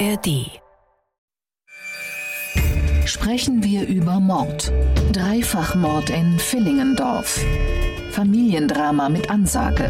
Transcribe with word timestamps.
ARD. 0.00 0.60
Sprechen 3.04 3.62
wir 3.62 3.86
über 3.86 4.18
Mord. 4.18 4.72
Dreifachmord 5.12 6.10
in 6.10 6.38
Villingendorf. 6.38 7.38
Familiendrama 8.10 9.08
mit 9.08 9.30
Ansage. 9.30 9.84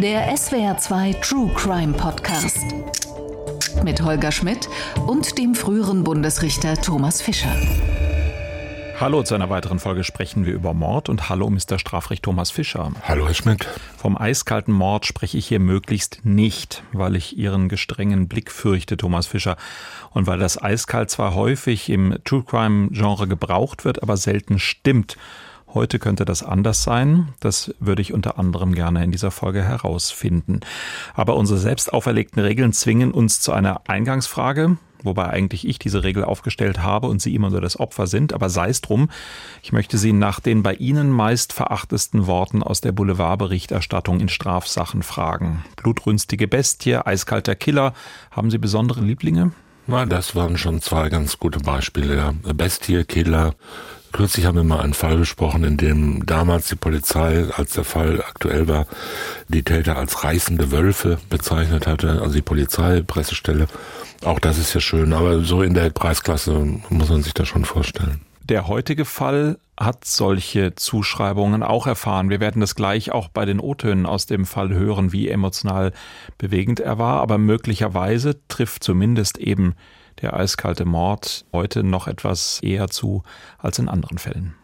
Der 0.00 0.34
SWR2 0.34 1.20
True 1.20 1.50
Crime 1.54 1.92
Podcast. 1.92 2.58
Mit 3.82 4.02
Holger 4.02 4.32
Schmidt 4.32 4.68
und 5.06 5.36
dem 5.36 5.54
früheren 5.54 6.04
Bundesrichter 6.04 6.74
Thomas 6.76 7.20
Fischer. 7.20 7.54
Hallo 9.00 9.24
zu 9.24 9.34
einer 9.34 9.50
weiteren 9.50 9.80
Folge 9.80 10.04
sprechen 10.04 10.46
wir 10.46 10.54
über 10.54 10.72
Mord 10.72 11.08
und 11.08 11.28
hallo 11.28 11.50
Mr. 11.50 11.80
Strafrecht 11.80 12.22
Thomas 12.22 12.52
Fischer. 12.52 12.92
Hallo 13.02 13.26
Herr 13.26 13.34
Schmidt. 13.34 13.66
Vom 13.96 14.16
eiskalten 14.16 14.72
Mord 14.72 15.04
spreche 15.04 15.36
ich 15.36 15.48
hier 15.48 15.58
möglichst 15.58 16.20
nicht, 16.24 16.84
weil 16.92 17.16
ich 17.16 17.36
Ihren 17.36 17.68
gestrengen 17.68 18.28
Blick 18.28 18.52
fürchte, 18.52 18.96
Thomas 18.96 19.26
Fischer, 19.26 19.56
und 20.12 20.28
weil 20.28 20.38
das 20.38 20.62
eiskalt 20.62 21.10
zwar 21.10 21.34
häufig 21.34 21.90
im 21.90 22.16
True 22.24 22.44
Crime 22.44 22.88
Genre 22.92 23.26
gebraucht 23.26 23.84
wird, 23.84 24.00
aber 24.00 24.16
selten 24.16 24.60
stimmt. 24.60 25.16
Heute 25.74 25.98
könnte 25.98 26.24
das 26.24 26.42
anders 26.42 26.84
sein. 26.84 27.28
Das 27.40 27.74
würde 27.80 28.00
ich 28.00 28.14
unter 28.14 28.38
anderem 28.38 28.74
gerne 28.74 29.02
in 29.02 29.10
dieser 29.10 29.32
Folge 29.32 29.62
herausfinden. 29.62 30.60
Aber 31.14 31.34
unsere 31.36 31.58
selbst 31.58 31.92
auferlegten 31.92 32.40
Regeln 32.40 32.72
zwingen 32.72 33.10
uns 33.10 33.40
zu 33.40 33.52
einer 33.52 33.82
Eingangsfrage 33.88 34.76
wobei 35.04 35.28
eigentlich 35.28 35.68
ich 35.68 35.78
diese 35.78 36.02
Regel 36.02 36.24
aufgestellt 36.24 36.82
habe 36.82 37.06
und 37.06 37.20
Sie 37.20 37.34
immer 37.34 37.50
nur 37.50 37.60
das 37.60 37.78
Opfer 37.78 38.06
sind, 38.06 38.32
aber 38.32 38.48
sei 38.48 38.70
es 38.70 38.80
drum. 38.80 39.10
Ich 39.62 39.72
möchte 39.72 39.98
Sie 39.98 40.12
nach 40.12 40.40
den 40.40 40.62
bei 40.62 40.74
Ihnen 40.74 41.10
meist 41.10 41.52
verachtesten 41.52 42.26
Worten 42.26 42.62
aus 42.62 42.80
der 42.80 42.92
Boulevardberichterstattung 42.92 44.20
in 44.20 44.28
Strafsachen 44.28 45.02
fragen. 45.02 45.64
Blutrünstige 45.76 46.48
Bestie, 46.48 46.96
eiskalter 46.96 47.54
Killer. 47.54 47.92
Haben 48.30 48.50
Sie 48.50 48.58
besondere 48.58 49.02
Lieblinge? 49.02 49.52
Na, 49.86 50.06
das 50.06 50.34
waren 50.34 50.56
schon 50.56 50.80
zwei 50.80 51.10
ganz 51.10 51.38
gute 51.38 51.60
Beispiele. 51.60 52.34
Bestie, 52.54 53.04
Killer. 53.04 53.54
Kürzlich 54.14 54.46
haben 54.46 54.54
wir 54.54 54.62
mal 54.62 54.78
einen 54.78 54.94
Fall 54.94 55.16
besprochen, 55.16 55.64
in 55.64 55.76
dem 55.76 56.24
damals 56.24 56.68
die 56.68 56.76
Polizei, 56.76 57.46
als 57.56 57.72
der 57.72 57.82
Fall 57.82 58.22
aktuell 58.22 58.68
war, 58.68 58.86
die 59.48 59.64
Täter 59.64 59.96
als 59.96 60.22
reißende 60.22 60.70
Wölfe 60.70 61.18
bezeichnet 61.30 61.88
hatte, 61.88 62.22
also 62.22 62.32
die 62.32 62.40
Polizei, 62.40 63.02
Pressestelle. 63.02 63.66
Auch 64.24 64.38
das 64.38 64.56
ist 64.56 64.72
ja 64.72 64.80
schön, 64.80 65.12
aber 65.14 65.40
so 65.40 65.62
in 65.62 65.74
der 65.74 65.90
Preisklasse 65.90 66.52
muss 66.90 67.08
man 67.08 67.24
sich 67.24 67.34
das 67.34 67.48
schon 67.48 67.64
vorstellen. 67.64 68.20
Der 68.44 68.68
heutige 68.68 69.04
Fall 69.04 69.58
hat 69.76 70.04
solche 70.04 70.76
Zuschreibungen 70.76 71.64
auch 71.64 71.88
erfahren. 71.88 72.30
Wir 72.30 72.38
werden 72.38 72.60
das 72.60 72.76
gleich 72.76 73.10
auch 73.10 73.26
bei 73.26 73.44
den 73.44 73.58
O-Tönen 73.58 74.06
aus 74.06 74.26
dem 74.26 74.46
Fall 74.46 74.72
hören, 74.72 75.12
wie 75.12 75.28
emotional 75.28 75.92
bewegend 76.38 76.78
er 76.78 76.98
war, 76.98 77.20
aber 77.20 77.38
möglicherweise 77.38 78.36
trifft 78.46 78.84
zumindest 78.84 79.38
eben 79.38 79.74
der 80.22 80.34
eiskalte 80.34 80.84
Mord 80.84 81.44
heute 81.52 81.82
noch 81.82 82.08
etwas 82.08 82.60
eher 82.62 82.88
zu 82.88 83.22
als 83.58 83.78
in 83.78 83.88
anderen 83.88 84.18
Fällen. 84.18 84.54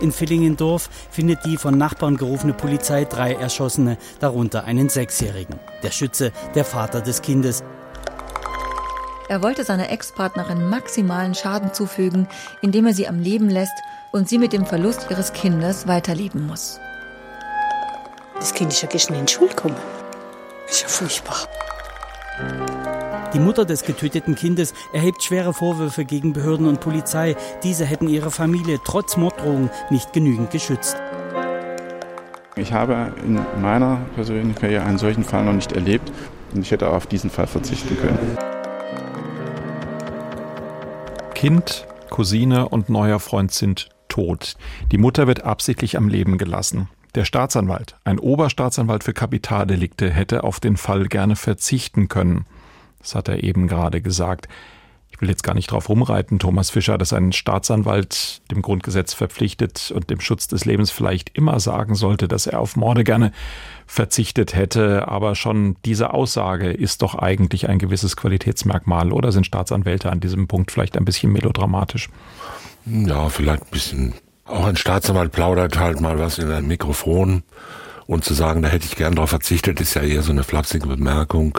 In 0.00 0.12
Villingendorf 0.12 0.88
findet 1.10 1.44
die 1.44 1.56
von 1.56 1.76
Nachbarn 1.76 2.16
gerufene 2.16 2.52
Polizei 2.52 3.04
drei 3.04 3.34
Erschossene, 3.34 3.98
darunter 4.20 4.64
einen 4.64 4.88
Sechsjährigen. 4.88 5.58
Der 5.82 5.90
Schütze, 5.90 6.32
der 6.54 6.64
Vater 6.64 7.00
des 7.00 7.20
Kindes. 7.20 7.64
Er 9.28 9.42
wollte 9.42 9.64
seiner 9.64 9.90
Ex-Partnerin 9.90 10.70
maximalen 10.70 11.34
Schaden 11.34 11.74
zufügen, 11.74 12.28
indem 12.62 12.86
er 12.86 12.94
sie 12.94 13.08
am 13.08 13.18
Leben 13.18 13.50
lässt 13.50 13.74
und 14.12 14.28
sie 14.28 14.38
mit 14.38 14.52
dem 14.52 14.64
Verlust 14.64 15.08
ihres 15.10 15.32
Kindes 15.32 15.86
weiterleben 15.86 16.46
muss. 16.46 16.80
Das 18.36 18.54
Kind 18.54 18.72
ist 18.72 18.82
ja 18.82 18.88
gestern 18.88 19.16
in 19.16 19.26
die 19.26 19.32
Schule 19.32 19.50
gekommen. 19.50 19.76
Ist 20.68 20.82
ja 20.82 20.88
furchtbar. 20.88 21.48
Die 23.34 23.40
Mutter 23.40 23.66
des 23.66 23.82
getöteten 23.82 24.34
Kindes 24.34 24.72
erhebt 24.94 25.22
schwere 25.22 25.52
Vorwürfe 25.52 26.06
gegen 26.06 26.32
Behörden 26.32 26.66
und 26.66 26.80
Polizei. 26.80 27.36
Diese 27.62 27.84
hätten 27.84 28.08
ihre 28.08 28.30
Familie 28.30 28.78
trotz 28.82 29.18
Morddrohungen 29.18 29.68
nicht 29.90 30.14
genügend 30.14 30.50
geschützt. 30.50 30.96
Ich 32.56 32.72
habe 32.72 33.12
in 33.26 33.38
meiner 33.60 33.98
persönlichen 34.14 34.54
Karriere 34.54 34.84
einen 34.84 34.96
solchen 34.96 35.24
Fall 35.24 35.44
noch 35.44 35.52
nicht 35.52 35.72
erlebt 35.72 36.10
und 36.54 36.62
ich 36.62 36.70
hätte 36.70 36.88
auf 36.88 37.06
diesen 37.06 37.28
Fall 37.28 37.46
verzichten 37.46 37.98
können. 37.98 38.38
Kind, 41.34 41.86
Cousine 42.08 42.70
und 42.70 42.88
neuer 42.88 43.20
Freund 43.20 43.52
sind 43.52 43.90
tot. 44.08 44.56
Die 44.90 44.98
Mutter 44.98 45.26
wird 45.26 45.44
absichtlich 45.44 45.98
am 45.98 46.08
Leben 46.08 46.38
gelassen. 46.38 46.88
Der 47.14 47.26
Staatsanwalt, 47.26 47.96
ein 48.04 48.18
Oberstaatsanwalt 48.18 49.04
für 49.04 49.12
Kapitaldelikte, 49.12 50.10
hätte 50.10 50.44
auf 50.44 50.60
den 50.60 50.78
Fall 50.78 51.08
gerne 51.08 51.36
verzichten 51.36 52.08
können. 52.08 52.46
Das 53.08 53.14
hat 53.14 53.28
er 53.28 53.42
eben 53.42 53.68
gerade 53.68 54.02
gesagt. 54.02 54.48
Ich 55.10 55.18
will 55.18 55.30
jetzt 55.30 55.42
gar 55.42 55.54
nicht 55.54 55.70
drauf 55.70 55.88
rumreiten, 55.88 56.38
Thomas 56.38 56.68
Fischer, 56.68 56.98
dass 56.98 57.14
ein 57.14 57.32
Staatsanwalt 57.32 58.42
dem 58.50 58.60
Grundgesetz 58.60 59.14
verpflichtet 59.14 59.90
und 59.94 60.10
dem 60.10 60.20
Schutz 60.20 60.46
des 60.46 60.66
Lebens 60.66 60.90
vielleicht 60.90 61.30
immer 61.30 61.58
sagen 61.58 61.94
sollte, 61.94 62.28
dass 62.28 62.46
er 62.46 62.60
auf 62.60 62.76
Morde 62.76 63.04
gerne 63.04 63.32
verzichtet 63.86 64.54
hätte. 64.54 65.08
Aber 65.08 65.34
schon 65.36 65.76
diese 65.86 66.12
Aussage 66.12 66.70
ist 66.70 67.00
doch 67.00 67.14
eigentlich 67.14 67.66
ein 67.70 67.78
gewisses 67.78 68.14
Qualitätsmerkmal. 68.14 69.10
Oder 69.10 69.32
sind 69.32 69.46
Staatsanwälte 69.46 70.12
an 70.12 70.20
diesem 70.20 70.46
Punkt 70.46 70.70
vielleicht 70.70 70.98
ein 70.98 71.06
bisschen 71.06 71.32
melodramatisch? 71.32 72.10
Ja, 72.84 73.30
vielleicht 73.30 73.62
ein 73.62 73.70
bisschen. 73.70 74.14
Auch 74.44 74.66
ein 74.66 74.76
Staatsanwalt 74.76 75.32
plaudert 75.32 75.78
halt 75.78 76.02
mal 76.02 76.18
was 76.18 76.36
in 76.36 76.50
ein 76.50 76.66
Mikrofon. 76.66 77.42
Und 78.06 78.24
zu 78.24 78.34
sagen, 78.34 78.60
da 78.60 78.68
hätte 78.68 78.84
ich 78.84 78.96
gern 78.96 79.14
drauf 79.14 79.30
verzichtet, 79.30 79.80
ist 79.80 79.94
ja 79.94 80.02
eher 80.02 80.22
so 80.22 80.32
eine 80.32 80.44
flapsige 80.44 80.86
Bemerkung. 80.86 81.58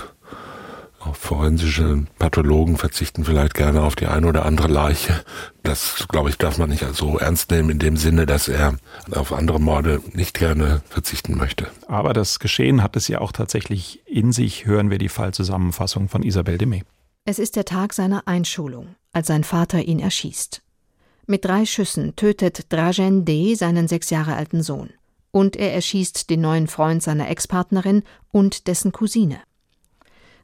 Auch 1.00 1.16
forensische 1.16 2.06
Pathologen 2.18 2.76
verzichten 2.76 3.24
vielleicht 3.24 3.54
gerne 3.54 3.84
auf 3.84 3.96
die 3.96 4.08
eine 4.08 4.28
oder 4.28 4.46
andere 4.46 4.68
Leiche. 4.68 5.24
Das, 5.64 6.06
glaube 6.10 6.30
ich, 6.30 6.38
darf 6.38 6.58
man 6.58 6.70
nicht 6.70 6.86
so 6.94 7.18
ernst 7.18 7.52
nehmen 7.52 7.70
in 7.70 7.80
dem 7.80 7.96
Sinne, 7.96 8.26
dass 8.26 8.50
er 8.50 8.76
auf 9.12 9.32
andere 9.32 9.62
Morde 9.62 10.02
nicht 10.12 10.38
gerne 10.38 10.82
verzichten 10.90 11.38
möchte. 11.38 11.68
Aber 11.88 12.14
das 12.14 12.40
Geschehen 12.40 12.84
hat 12.84 12.98
es 12.98 13.08
ja 13.08 13.22
auch 13.22 13.32
tatsächlich 13.32 14.02
in 14.06 14.34
sich. 14.34 14.66
Hören 14.66 14.90
wir 14.90 14.98
die 14.98 15.10
Fallzusammenfassung 15.10 16.10
von 16.10 16.22
Isabel 16.22 16.58
Demey. 16.58 16.84
Es 17.24 17.40
ist 17.40 17.56
der 17.56 17.66
Tag 17.66 17.94
seiner 17.94 18.28
Einschulung, 18.28 18.96
als 19.14 19.28
sein 19.28 19.46
Vater 19.46 19.82
ihn 19.82 20.00
erschießt. 20.00 20.62
Mit 21.28 21.46
drei 21.46 21.66
Schüssen 21.66 22.16
tötet 22.18 22.74
Dragen 22.74 23.24
D. 23.24 23.56
seinen 23.56 23.88
sechs 23.88 24.10
Jahre 24.10 24.36
alten 24.36 24.64
Sohn. 24.64 24.90
Und 25.32 25.56
er 25.56 25.74
erschießt 25.74 26.30
den 26.30 26.42
neuen 26.42 26.68
Freund 26.68 27.04
seiner 27.04 27.30
Ex-Partnerin 27.30 28.04
und 28.32 28.68
dessen 28.68 28.92
Cousine. 28.92 29.40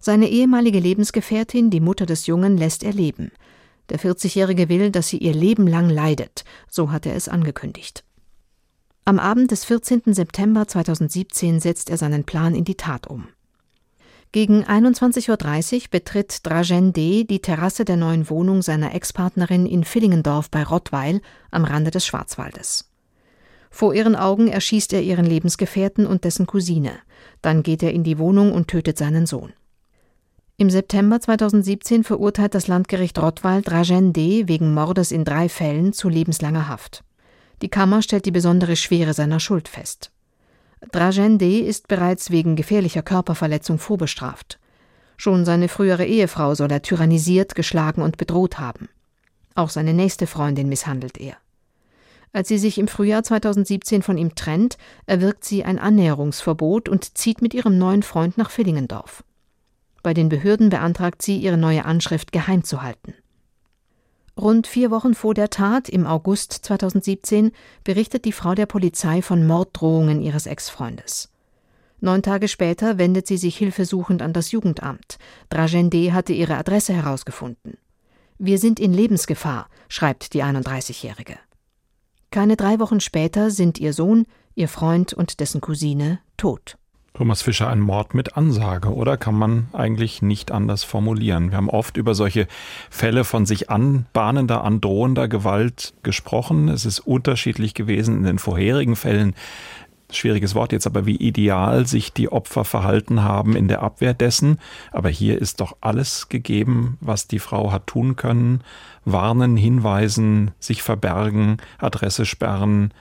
Seine 0.06 0.30
ehemalige 0.30 0.80
Lebensgefährtin, 0.80 1.72
die 1.72 1.80
Mutter 1.80 2.06
des 2.06 2.28
Jungen, 2.28 2.60
lässt 2.60 2.84
er 2.84 2.94
leben. 2.94 3.32
Der 3.90 4.00
40-Jährige 4.00 4.70
will, 4.70 4.92
dass 4.92 5.08
sie 5.08 5.18
ihr 5.18 5.34
Leben 5.34 5.66
lang 5.66 5.90
leidet, 5.90 6.44
so 6.70 6.92
hat 6.92 7.08
er 7.08 7.16
es 7.16 7.28
angekündigt. 7.28 8.04
Am 9.06 9.18
Abend 9.18 9.50
des 9.50 9.66
14. 9.66 10.14
September 10.14 10.68
2017 10.68 11.60
setzt 11.60 11.90
er 11.90 11.98
seinen 11.98 12.24
Plan 12.24 12.54
in 12.54 12.66
die 12.66 12.76
Tat 12.76 13.08
um. 13.08 13.30
Gegen 14.32 14.64
21.30 14.64 15.76
Uhr 15.76 15.82
betritt 15.90 16.46
Dragen 16.46 16.94
D. 16.94 17.24
die 17.24 17.40
Terrasse 17.40 17.84
der 17.84 17.98
neuen 17.98 18.30
Wohnung 18.30 18.62
seiner 18.62 18.94
Ex-Partnerin 18.94 19.66
in 19.66 19.86
Villingendorf 19.86 20.52
bei 20.52 20.62
Rottweil 20.62 21.20
am 21.50 21.66
Rande 21.66 21.90
des 21.90 22.06
Schwarzwaldes. 22.06 22.92
Vor 23.72 23.96
ihren 23.96 24.16
Augen 24.16 24.50
erschießt 24.50 24.94
er 24.94 25.02
ihren 25.02 25.26
Lebensgefährten 25.26 26.06
und 26.06 26.26
dessen 26.26 26.46
Cousine. 26.46 26.92
Dann 27.42 27.64
geht 27.64 27.82
er 27.82 27.92
in 27.92 28.04
die 28.04 28.20
Wohnung 28.20 28.54
und 28.54 28.68
tötet 28.68 29.00
seinen 29.00 29.26
Sohn. 29.26 29.52
Im 30.58 30.70
September 30.70 31.20
2017 31.20 32.06
verurteilt 32.06 32.56
das 32.56 32.68
Landgericht 32.68 33.20
Rottweil 33.20 33.62
Dragen 33.62 34.14
D. 34.14 34.48
wegen 34.48 34.74
Mordes 34.74 35.12
in 35.12 35.26
drei 35.26 35.50
Fällen 35.50 35.92
zu 35.92 36.08
lebenslanger 36.08 36.70
Haft. 36.70 37.04
Die 37.62 37.68
Kammer 37.68 38.02
stellt 38.02 38.26
die 38.26 38.32
besondere 38.32 38.78
Schwere 38.78 39.14
seiner 39.14 39.42
Schuld 39.42 39.68
fest. 39.68 40.12
Dragen 40.94 41.40
D. 41.40 41.60
ist 41.60 41.90
bereits 41.90 42.32
wegen 42.32 42.56
gefährlicher 42.56 43.02
Körperverletzung 43.02 43.80
vorbestraft. 43.80 44.58
Schon 45.18 45.44
seine 45.44 45.68
frühere 45.68 46.06
Ehefrau 46.06 46.56
soll 46.56 46.72
er 46.72 46.82
tyrannisiert, 46.82 47.54
geschlagen 47.54 48.02
und 48.02 48.16
bedroht 48.16 48.58
haben. 48.58 48.88
Auch 49.56 49.70
seine 49.70 49.94
nächste 49.94 50.26
Freundin 50.26 50.70
misshandelt 50.70 51.18
er. 51.18 51.36
Als 52.32 52.48
sie 52.48 52.60
sich 52.60 52.78
im 52.78 52.88
Frühjahr 52.88 53.24
2017 53.24 54.04
von 54.04 54.18
ihm 54.18 54.36
trennt, 54.36 54.78
erwirkt 55.06 55.44
sie 55.44 55.66
ein 55.66 55.80
Annäherungsverbot 55.80 56.88
und 56.88 57.18
zieht 57.18 57.42
mit 57.42 57.54
ihrem 57.54 57.78
neuen 57.78 58.04
Freund 58.04 58.38
nach 58.38 58.52
Villingendorf. 58.52 59.26
Bei 60.06 60.14
den 60.14 60.30
Behörden 60.30 60.70
beantragt 60.70 61.24
sie, 61.24 61.38
ihre 61.38 61.58
neue 61.58 61.84
Anschrift 61.84 62.32
geheim 62.32 62.64
zu 62.64 62.84
halten. 62.84 63.16
Rund 64.40 64.68
vier 64.68 64.92
Wochen 64.92 65.16
vor 65.16 65.34
der 65.34 65.50
Tat, 65.50 65.90
im 65.90 66.06
August 66.06 66.54
2017, 66.54 67.52
berichtet 67.84 68.24
die 68.26 68.32
Frau 68.32 68.54
der 68.54 68.68
Polizei 68.68 69.24
von 69.24 69.48
Morddrohungen 69.48 70.22
ihres 70.22 70.46
Ex-Freundes. 70.46 71.32
Neun 72.02 72.22
Tage 72.22 72.48
später 72.48 73.00
wendet 73.00 73.26
sie 73.26 73.38
sich 73.38 73.58
hilfesuchend 73.58 74.22
an 74.22 74.32
das 74.32 74.52
Jugendamt. 74.52 75.18
Dragende 75.50 76.14
hatte 76.14 76.34
ihre 76.34 76.56
Adresse 76.56 76.94
herausgefunden. 76.94 77.80
Wir 78.38 78.60
sind 78.60 78.80
in 78.80 78.94
Lebensgefahr, 78.94 79.70
schreibt 79.90 80.36
die 80.36 80.44
31-Jährige. 80.44 81.40
Keine 82.30 82.58
drei 82.58 82.78
Wochen 82.78 83.00
später 83.00 83.50
sind 83.50 83.80
ihr 83.80 83.92
Sohn, 83.92 84.28
ihr 84.54 84.68
Freund 84.68 85.16
und 85.16 85.40
dessen 85.40 85.62
Cousine 85.62 86.20
tot. 86.38 86.78
Thomas 87.18 87.42
Fischer, 87.42 87.70
ein 87.70 87.80
Mord 87.80 88.14
mit 88.14 88.36
Ansage, 88.36 88.94
oder 88.94 89.16
kann 89.16 89.36
man 89.36 89.70
eigentlich 89.72 90.22
nicht 90.22 90.52
anders 90.52 90.84
formulieren? 90.84 91.52
Wir 91.52 91.58
haben 91.58 91.70
oft 91.70 91.96
über 91.96 92.14
solche 92.14 92.46
Fälle 92.90 93.24
von 93.24 93.46
sich 93.46 93.70
anbahnender, 93.70 94.66
androhender 94.66 95.30
Gewalt 95.30 95.94
gesprochen. 96.04 96.68
Es 96.68 96.84
ist 96.84 97.00
unterschiedlich 97.00 97.74
gewesen 97.74 98.18
in 98.18 98.24
den 98.26 98.38
vorherigen 98.38 98.98
Fällen. 98.98 99.34
Schwieriges 100.12 100.56
Wort 100.56 100.74
jetzt, 100.74 100.88
aber 100.88 101.06
wie 101.06 101.16
ideal 101.16 101.88
sich 101.88 102.12
die 102.12 102.30
Opfer 102.30 102.66
verhalten 102.66 103.24
haben 103.24 103.56
in 103.56 103.70
der 103.70 103.82
Abwehr 103.82 104.14
dessen. 104.14 104.60
Aber 104.92 105.08
hier 105.08 105.42
ist 105.42 105.62
doch 105.62 105.78
alles 105.80 106.28
gegeben, 106.28 106.98
was 107.00 107.30
die 107.30 107.40
Frau 107.40 107.72
hat 107.72 107.88
tun 107.88 108.18
können. 108.18 108.62
Warnen, 109.06 109.56
hinweisen, 109.56 110.52
sich 110.60 110.84
verbergen, 110.84 111.58
Adresse 111.78 112.26
sperren. 112.26 112.94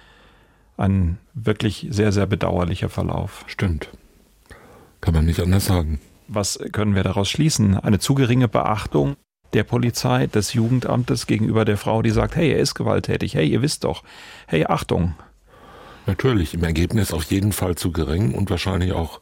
Ein 0.76 1.18
wirklich 1.34 1.88
sehr, 1.90 2.12
sehr 2.12 2.26
bedauerlicher 2.26 2.88
Verlauf. 2.88 3.44
Stimmt. 3.48 3.90
Kann 5.04 5.12
man 5.12 5.26
nicht 5.26 5.40
anders 5.40 5.66
sagen. 5.66 6.00
Was 6.28 6.58
können 6.72 6.94
wir 6.94 7.02
daraus 7.02 7.28
schließen? 7.28 7.78
Eine 7.78 7.98
zu 7.98 8.14
geringe 8.14 8.48
Beachtung 8.48 9.16
der 9.52 9.62
Polizei, 9.62 10.28
des 10.28 10.54
Jugendamtes 10.54 11.26
gegenüber 11.26 11.66
der 11.66 11.76
Frau, 11.76 12.00
die 12.00 12.08
sagt, 12.08 12.36
hey, 12.36 12.50
er 12.50 12.58
ist 12.58 12.74
gewalttätig, 12.74 13.34
hey, 13.34 13.46
ihr 13.46 13.60
wisst 13.60 13.84
doch, 13.84 14.02
hey, 14.46 14.64
Achtung. 14.64 15.14
Natürlich, 16.06 16.54
im 16.54 16.64
Ergebnis 16.64 17.12
auf 17.12 17.24
jeden 17.24 17.52
Fall 17.52 17.74
zu 17.74 17.92
gering 17.92 18.32
und 18.32 18.48
wahrscheinlich 18.48 18.92
auch 18.92 19.20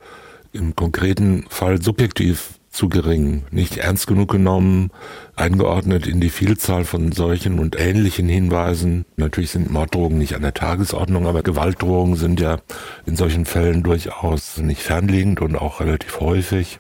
im 0.53 0.77
konkreten 0.77 1.47
Fall 1.49 1.83
subjektiv 1.83 2.61
zu 2.73 2.89
gering, 2.89 3.45
nicht 3.51 3.77
ernst 3.77 4.07
genug 4.07 4.31
genommen, 4.31 4.91
eingeordnet 5.37 6.07
in 6.07 6.21
die 6.21 6.31
Vielzahl 6.31 6.85
von 6.85 7.13
solchen 7.13 7.59
und 7.59 7.79
ähnlichen 7.79 8.29
Hinweisen. 8.29 9.05
Natürlich 9.17 9.51
sind 9.51 9.71
Morddrohungen 9.71 10.19
nicht 10.19 10.35
an 10.35 10.43
der 10.43 10.55
Tagesordnung, 10.55 11.27
aber 11.27 11.43
Gewaltdrohungen 11.43 12.17
sind 12.17 12.41
ja 12.41 12.59
in 13.05 13.15
solchen 13.15 13.45
Fällen 13.45 13.83
durchaus 13.83 14.57
nicht 14.57 14.83
fernliegend 14.83 15.43
und 15.43 15.55
auch 15.55 15.81
relativ 15.81 16.21
häufig, 16.21 16.79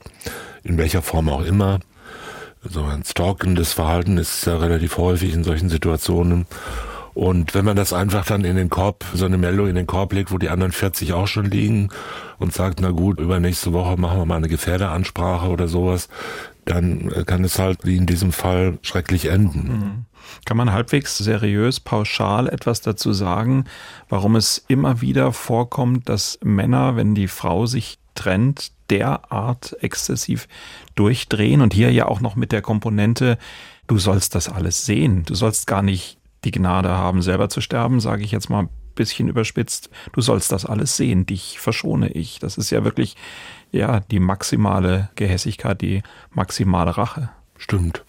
in 0.64 0.78
welcher 0.78 1.02
Form 1.02 1.28
auch 1.28 1.44
immer. 1.44 1.78
So 2.64 2.82
ein 2.84 3.04
stalkendes 3.04 3.74
Verhalten 3.74 4.16
ist 4.16 4.46
ja 4.46 4.56
relativ 4.56 4.96
häufig 4.96 5.34
in 5.34 5.44
solchen 5.44 5.68
Situationen. 5.68 6.46
Und 7.14 7.54
wenn 7.54 7.64
man 7.64 7.76
das 7.76 7.92
einfach 7.92 8.24
dann 8.24 8.44
in 8.44 8.56
den 8.56 8.70
Korb, 8.70 9.04
so 9.12 9.26
eine 9.26 9.36
Meldung 9.36 9.68
in 9.68 9.74
den 9.74 9.86
Korb 9.86 10.12
legt, 10.12 10.32
wo 10.32 10.38
die 10.38 10.48
anderen 10.48 10.72
40 10.72 11.12
auch 11.12 11.26
schon 11.26 11.44
liegen 11.44 11.90
und 12.38 12.52
sagt, 12.54 12.80
na 12.80 12.90
gut, 12.90 13.20
übernächste 13.20 13.72
Woche 13.72 14.00
machen 14.00 14.18
wir 14.18 14.24
mal 14.24 14.36
eine 14.36 14.48
Gefährderansprache 14.48 15.48
oder 15.48 15.68
sowas, 15.68 16.08
dann 16.64 17.10
äh, 17.10 17.24
kann 17.24 17.44
es 17.44 17.58
halt 17.58 17.84
wie 17.84 17.96
in 17.96 18.06
diesem 18.06 18.32
Fall 18.32 18.78
schrecklich 18.82 19.26
enden. 19.26 19.68
Mhm. 19.68 20.04
Kann 20.44 20.56
man 20.56 20.72
halbwegs 20.72 21.18
seriös, 21.18 21.80
pauschal 21.80 22.48
etwas 22.48 22.80
dazu 22.80 23.12
sagen, 23.12 23.64
warum 24.08 24.36
es 24.36 24.64
immer 24.68 25.00
wieder 25.00 25.32
vorkommt, 25.32 26.08
dass 26.08 26.38
Männer, 26.42 26.96
wenn 26.96 27.14
die 27.14 27.28
Frau 27.28 27.66
sich 27.66 27.98
trennt, 28.14 28.72
derart 28.88 29.76
exzessiv 29.80 30.48
durchdrehen 30.94 31.60
und 31.60 31.74
hier 31.74 31.90
ja 31.92 32.06
auch 32.06 32.20
noch 32.20 32.36
mit 32.36 32.52
der 32.52 32.62
Komponente, 32.62 33.38
du 33.86 33.98
sollst 33.98 34.34
das 34.34 34.48
alles 34.48 34.86
sehen, 34.86 35.24
du 35.24 35.34
sollst 35.34 35.66
gar 35.66 35.82
nicht 35.82 36.18
die 36.44 36.50
Gnade 36.50 36.90
haben, 36.90 37.22
selber 37.22 37.48
zu 37.48 37.60
sterben, 37.60 38.00
sage 38.00 38.24
ich 38.24 38.32
jetzt 38.32 38.50
mal 38.50 38.64
ein 38.64 38.68
bisschen 38.94 39.28
überspitzt. 39.28 39.90
Du 40.12 40.20
sollst 40.20 40.52
das 40.52 40.66
alles 40.66 40.96
sehen, 40.96 41.26
dich 41.26 41.58
verschone 41.58 42.08
ich. 42.08 42.38
Das 42.38 42.58
ist 42.58 42.70
ja 42.70 42.84
wirklich 42.84 43.16
ja 43.70 44.00
die 44.00 44.20
maximale 44.20 45.10
Gehässigkeit, 45.14 45.80
die 45.80 46.02
maximale 46.30 46.96
Rache. 46.96 47.30
Stimmt. 47.56 48.04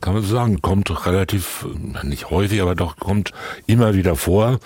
Kann 0.00 0.14
man 0.14 0.22
so 0.22 0.34
sagen, 0.34 0.62
kommt 0.62 1.06
relativ, 1.06 1.66
nicht 2.02 2.30
häufig, 2.30 2.62
aber 2.62 2.74
doch 2.74 2.96
kommt 2.96 3.32
immer 3.66 3.94
wieder 3.94 4.16
vor. 4.16 4.58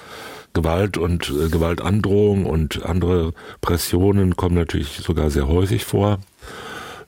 Gewalt 0.52 0.96
und 0.96 1.28
äh, 1.30 1.48
Gewaltandrohung 1.48 2.46
und 2.46 2.84
andere 2.84 3.32
Pressionen 3.60 4.36
kommen 4.36 4.54
natürlich 4.54 4.98
sogar 4.98 5.30
sehr 5.30 5.48
häufig 5.48 5.84
vor. 5.84 6.20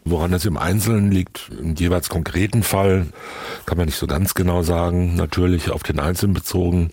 Woran 0.09 0.33
es 0.33 0.45
im 0.45 0.57
Einzelnen 0.57 1.11
liegt, 1.11 1.51
im 1.61 1.75
jeweils 1.75 2.09
konkreten 2.09 2.63
Fall, 2.63 3.07
kann 3.67 3.77
man 3.77 3.87
nicht 3.87 3.99
so 3.99 4.07
ganz 4.07 4.35
genau 4.35 4.63
sagen. 4.63 5.17
Natürlich 5.17 5.69
auf 5.73 5.83
den 5.83 5.99
Einzelnen 5.99 6.33
bezogen. 6.33 6.93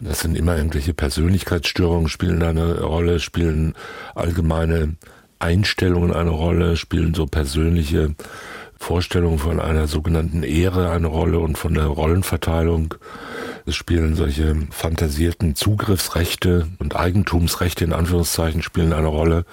Das 0.00 0.20
sind 0.20 0.34
immer 0.34 0.56
irgendwelche 0.56 0.94
Persönlichkeitsstörungen, 0.94 2.08
spielen 2.08 2.42
eine 2.42 2.80
Rolle, 2.80 3.20
spielen 3.20 3.74
allgemeine 4.14 4.96
Einstellungen 5.40 6.10
eine 6.10 6.30
Rolle, 6.30 6.78
spielen 6.78 7.12
so 7.12 7.26
persönliche 7.26 8.14
Vorstellungen 8.78 9.38
von 9.38 9.60
einer 9.60 9.86
sogenannten 9.86 10.42
Ehre 10.42 10.90
eine 10.90 11.08
Rolle 11.08 11.38
und 11.38 11.58
von 11.58 11.74
der 11.74 11.84
Rollenverteilung. 11.84 12.94
Es 13.66 13.76
spielen 13.76 14.14
solche 14.14 14.56
fantasierten 14.70 15.54
Zugriffsrechte 15.54 16.66
und 16.78 16.96
Eigentumsrechte 16.96 17.84
in 17.84 17.92
Anführungszeichen 17.92 18.62
spielen 18.62 18.94
eine 18.94 19.08
Rolle. 19.08 19.44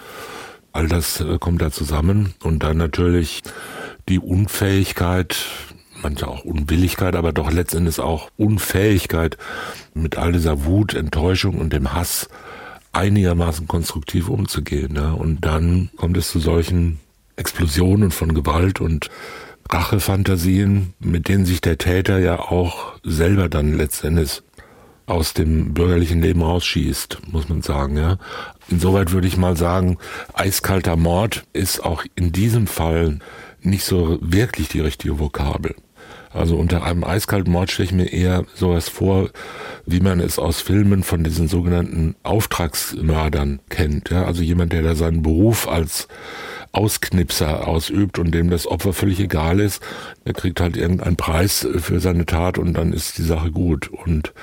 All 0.72 0.88
das 0.88 1.20
äh, 1.22 1.38
kommt 1.40 1.62
da 1.62 1.72
zusammen 1.72 2.34
und 2.44 2.64
dann 2.64 2.78
natürlich 2.78 3.42
die 4.08 4.20
Unfähigkeit, 4.20 5.38
manchmal 6.02 6.32
auch 6.32 6.46
Unwilligkeit, 6.46 7.16
aber 7.16 7.34
doch 7.34 7.52
letztendlich 7.52 8.00
auch 8.00 8.30
Unfähigkeit, 8.38 9.38
mit 9.94 10.18
all 10.18 10.32
dieser 10.32 10.66
Wut, 10.66 10.94
Enttäuschung 10.94 11.58
und 11.58 11.74
dem 11.74 11.94
Hass 11.94 12.30
einigermaßen 12.92 13.68
konstruktiv 13.68 14.30
umzugehen. 14.30 14.96
Ja. 14.96 15.12
Und 15.12 15.46
dann 15.46 15.90
kommt 15.96 16.18
es 16.18 16.30
zu 16.30 16.40
solchen 16.40 17.00
Explosionen 17.36 18.12
von 18.12 18.34
Gewalt 18.34 18.82
und 18.82 19.10
Rachefantasien, 19.72 20.94
mit 21.00 21.28
denen 21.28 21.46
sich 21.46 21.62
der 21.62 21.78
Täter 21.78 22.20
ja 22.20 22.40
auch 22.40 22.94
selber 23.04 23.50
dann 23.50 23.78
letztendlich 23.78 24.42
aus 25.10 25.34
dem 25.34 25.74
bürgerlichen 25.74 26.22
Leben 26.22 26.42
rausschießt, 26.42 27.20
muss 27.32 27.50
man 27.50 27.62
sagen. 27.62 27.98
Ja. 27.98 28.18
Insoweit 28.70 29.12
würde 29.12 29.28
ich 29.28 29.38
mal 29.38 29.58
sagen, 29.58 29.98
eiskalter 30.34 30.96
Mord 30.96 31.44
ist 31.54 31.84
auch 31.84 32.04
in 32.16 32.32
diesem 32.32 32.68
Fall 32.68 33.20
nicht 33.62 33.84
so 33.84 34.20
wirklich 34.22 34.70
die 34.70 34.80
richtige 34.80 35.20
Vokabel. 35.20 35.76
Also 36.32 36.58
unter 36.58 36.84
einem 36.84 37.04
eiskalten 37.04 37.52
Mord 37.52 37.72
stelle 37.72 37.88
ich 37.88 37.92
mir 37.92 38.14
eher 38.14 38.46
sowas 38.54 38.88
vor, 38.88 39.30
wie 39.88 40.00
man 40.00 40.20
es 40.20 40.38
aus 40.38 40.62
Filmen 40.62 41.04
von 41.04 41.24
diesen 41.24 41.48
sogenannten 41.48 42.16
Auftragsmördern 42.22 43.60
kennt. 43.70 44.12
Ja? 44.12 44.26
Also 44.26 44.44
jemand, 44.44 44.74
der 44.74 44.84
da 44.84 44.94
seinen 44.94 45.24
Beruf 45.24 45.68
als 45.68 46.08
Ausknipser 46.72 47.68
ausübt 47.68 48.20
und 48.20 48.32
dem 48.32 48.50
das 48.50 48.68
Opfer 48.68 48.94
völlig 48.94 49.20
egal 49.20 49.60
ist, 49.60 49.82
der 50.26 50.34
kriegt 50.34 50.62
halt 50.62 50.78
irgendeinen 50.78 51.16
Preis 51.16 51.68
für 51.78 52.00
seine 52.00 52.26
Tat 52.26 52.58
und 52.58 52.74
dann 52.74 52.94
ist 52.94 53.18
die 53.18 53.24
Sache 53.24 53.52
gut. 53.52 53.88
Und 53.88 54.34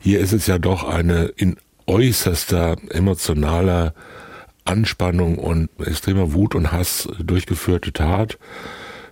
hier 0.00 0.20
ist 0.20 0.32
es 0.32 0.46
ja 0.46 0.58
doch 0.58 0.84
eine 0.84 1.26
in 1.36 1.56
äußerster 1.86 2.76
emotionaler 2.90 3.94
Anspannung 4.64 5.38
und 5.38 5.68
extremer 5.78 6.32
Wut 6.32 6.54
und 6.54 6.72
Hass 6.72 7.08
durchgeführte 7.22 7.92
Tat, 7.92 8.38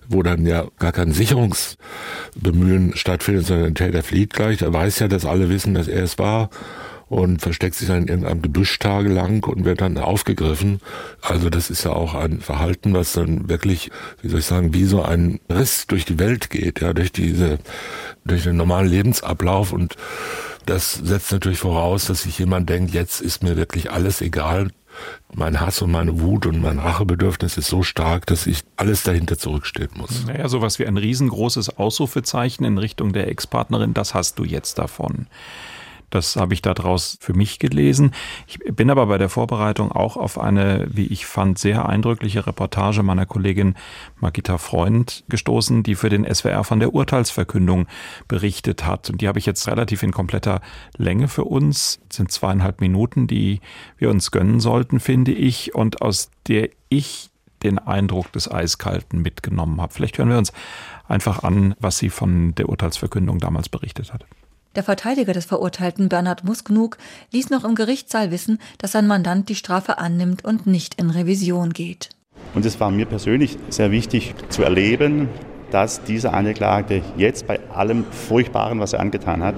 wo 0.09 0.23
dann 0.23 0.45
ja 0.45 0.67
gar 0.79 0.93
kein 0.93 1.13
Sicherungsbemühen 1.13 2.97
stattfindet, 2.97 3.47
sondern 3.47 3.75
der 3.75 3.87
Täter 3.87 4.03
flieht 4.03 4.35
gleich. 4.35 4.63
Er 4.63 4.73
weiß 4.73 4.99
ja, 4.99 5.09
dass 5.09 5.25
alle 5.25 5.49
wissen, 5.49 5.75
dass 5.75 5.87
er 5.87 6.03
es 6.03 6.19
war 6.19 6.51
und 7.09 7.41
versteckt 7.41 7.75
sich 7.75 7.89
dann 7.89 8.03
in 8.03 8.09
irgendeinem 8.09 8.43
Gebüsch 8.43 8.79
tagelang 8.79 9.45
und 9.45 9.65
wird 9.65 9.81
dann 9.81 9.99
aufgegriffen. 9.99 10.81
Also 11.21 11.51
das 11.51 11.71
ist 11.71 11.85
ja 11.85 11.93
auch 11.93 12.15
ein 12.15 12.41
Verhalten, 12.41 12.95
was 12.95 13.13
dann 13.13 13.49
wirklich, 13.49 13.91
wie 14.23 14.29
soll 14.29 14.41
ich 14.41 14.47
sagen, 14.47 14.75
wie 14.75 14.85
so 14.85 15.03
ein 15.03 15.41
Riss 15.51 15.87
durch 15.87 16.05
die 16.05 16.19
Welt 16.19 16.51
geht, 16.51 16.81
ja, 16.81 16.93
durch 16.93 17.13
diese, 17.13 17.59
durch 18.25 18.45
den 18.45 18.57
normalen 18.57 18.89
Lebensablauf 18.89 19.73
und 19.73 19.97
das 20.67 20.95
setzt 20.95 21.31
natürlich 21.31 21.59
voraus, 21.59 22.07
dass 22.07 22.23
sich 22.23 22.39
jemand 22.39 22.71
denkt, 22.71 22.95
jetzt 22.95 23.21
ist 23.21 23.43
mir 23.43 23.57
wirklich 23.57 23.91
alles 23.91 24.23
egal. 24.23 24.71
Mein 25.35 25.61
Hass 25.61 25.83
und 25.83 25.91
meine 25.91 26.21
Wut 26.21 26.47
und 26.47 26.63
mein 26.63 26.79
Rachebedürfnis 26.79 27.59
ist 27.59 27.69
so 27.69 27.83
stark, 27.83 28.27
dass 28.27 28.47
ich 28.47 28.63
alles 28.77 29.03
dahinter 29.03 29.37
zurückstehen 29.37 29.91
muss. 29.97 30.25
Naja, 30.27 30.49
sowas 30.49 30.79
wie 30.79 30.87
ein 30.87 30.97
riesengroßes 30.97 31.77
Ausrufezeichen 31.77 32.65
in 32.65 32.79
Richtung 32.79 33.13
der 33.13 33.29
Ex-Partnerin, 33.29 33.93
das 33.93 34.15
hast 34.15 34.39
du 34.39 34.45
jetzt 34.45 34.79
davon. 34.79 35.27
Das 36.15 36.37
habe 36.37 36.55
ich 36.55 36.63
daraus 36.63 37.19
für 37.21 37.35
mich 37.35 37.59
gelesen. 37.59 38.13
Ich 38.47 38.61
bin 38.61 38.89
aber 38.89 39.07
bei 39.07 39.19
der 39.19 39.29
Vorbereitung 39.29 39.91
auch 39.91 40.17
auf 40.17 40.39
eine, 40.39 40.87
wie 40.89 41.07
ich 41.07 41.27
fand, 41.27 41.59
sehr 41.59 41.89
eindrückliche 41.89 42.47
Reportage 42.47 43.03
meiner 43.03 43.27
Kollegin 43.27 43.75
Magita 44.21 44.59
Freund 44.59 45.25
gestoßen, 45.29 45.83
die 45.83 45.97
für 45.97 46.11
den 46.11 46.25
SWR 46.33 46.63
von 46.63 46.79
der 46.79 46.95
Urteilsverkündung 46.95 47.89
berichtet 48.29 48.87
hat. 48.87 49.11
Und 49.11 49.23
die 49.23 49.27
habe 49.29 49.41
ich 49.41 49.47
jetzt 49.47 49.67
relativ 49.67 50.05
in 50.05 50.13
kompletter 50.13 50.61
Länge 50.97 51.27
für 51.27 51.43
uns. 51.43 51.99
Das 52.09 52.19
sind 52.19 52.31
zweieinhalb 52.31 52.81
Minuten, 52.81 53.27
die 53.27 53.61
wir 53.99 54.09
uns 54.09 54.31
gönnen 54.31 54.61
sollten, 54.61 55.01
finde 55.01 55.33
ich, 55.33 55.75
und 55.75 56.01
aus 56.01 56.31
der 56.47 56.69
ich 56.91 57.31
den 57.65 57.81
Eindruck 57.81 58.31
des 58.31 58.49
Eiskalten 58.49 59.21
mitgenommen 59.21 59.81
habe. 59.81 59.93
Vielleicht 59.93 60.19
hören 60.19 60.29
wir 60.29 60.39
uns 60.39 60.53
einfach 61.09 61.43
an, 61.43 61.75
was 61.81 61.99
sie 61.99 62.09
von 62.09 62.55
der 62.55 62.69
Urteilsverkündung 62.69 63.41
damals 63.41 63.69
berichtet 63.69 64.13
hat. 64.13 64.25
Der 64.77 64.83
Verteidiger 64.83 65.33
des 65.33 65.45
Verurteilten 65.45 66.09
Bernhard 66.09 66.43
Musknug 66.43 66.99
ließ 67.31 67.51
noch 67.51 67.65
im 67.65 67.77
Gerichtssaal 67.77 68.33
wissen, 68.33 68.59
dass 68.79 68.93
sein 68.93 69.07
Mandant 69.07 69.49
die 69.49 69.55
Strafe 69.55 69.99
annimmt 69.99 70.45
und 70.45 70.67
nicht 70.67 71.01
in 71.01 71.11
Revision 71.11 71.73
geht. 71.73 72.11
Und 72.55 72.67
es 72.67 72.81
war 72.81 72.91
mir 72.91 73.07
persönlich 73.07 73.57
sehr 73.69 73.93
wichtig 73.93 74.35
zu 74.49 74.65
erleben, 74.65 75.29
dass 75.71 76.03
dieser 76.03 76.35
Angeklagte 76.35 77.03
jetzt 77.17 77.47
bei 77.47 77.61
allem 77.73 78.05
Furchtbaren, 78.05 78.81
was 78.81 78.93
er 78.93 79.01
angetan 79.01 79.43
hat, 79.43 79.55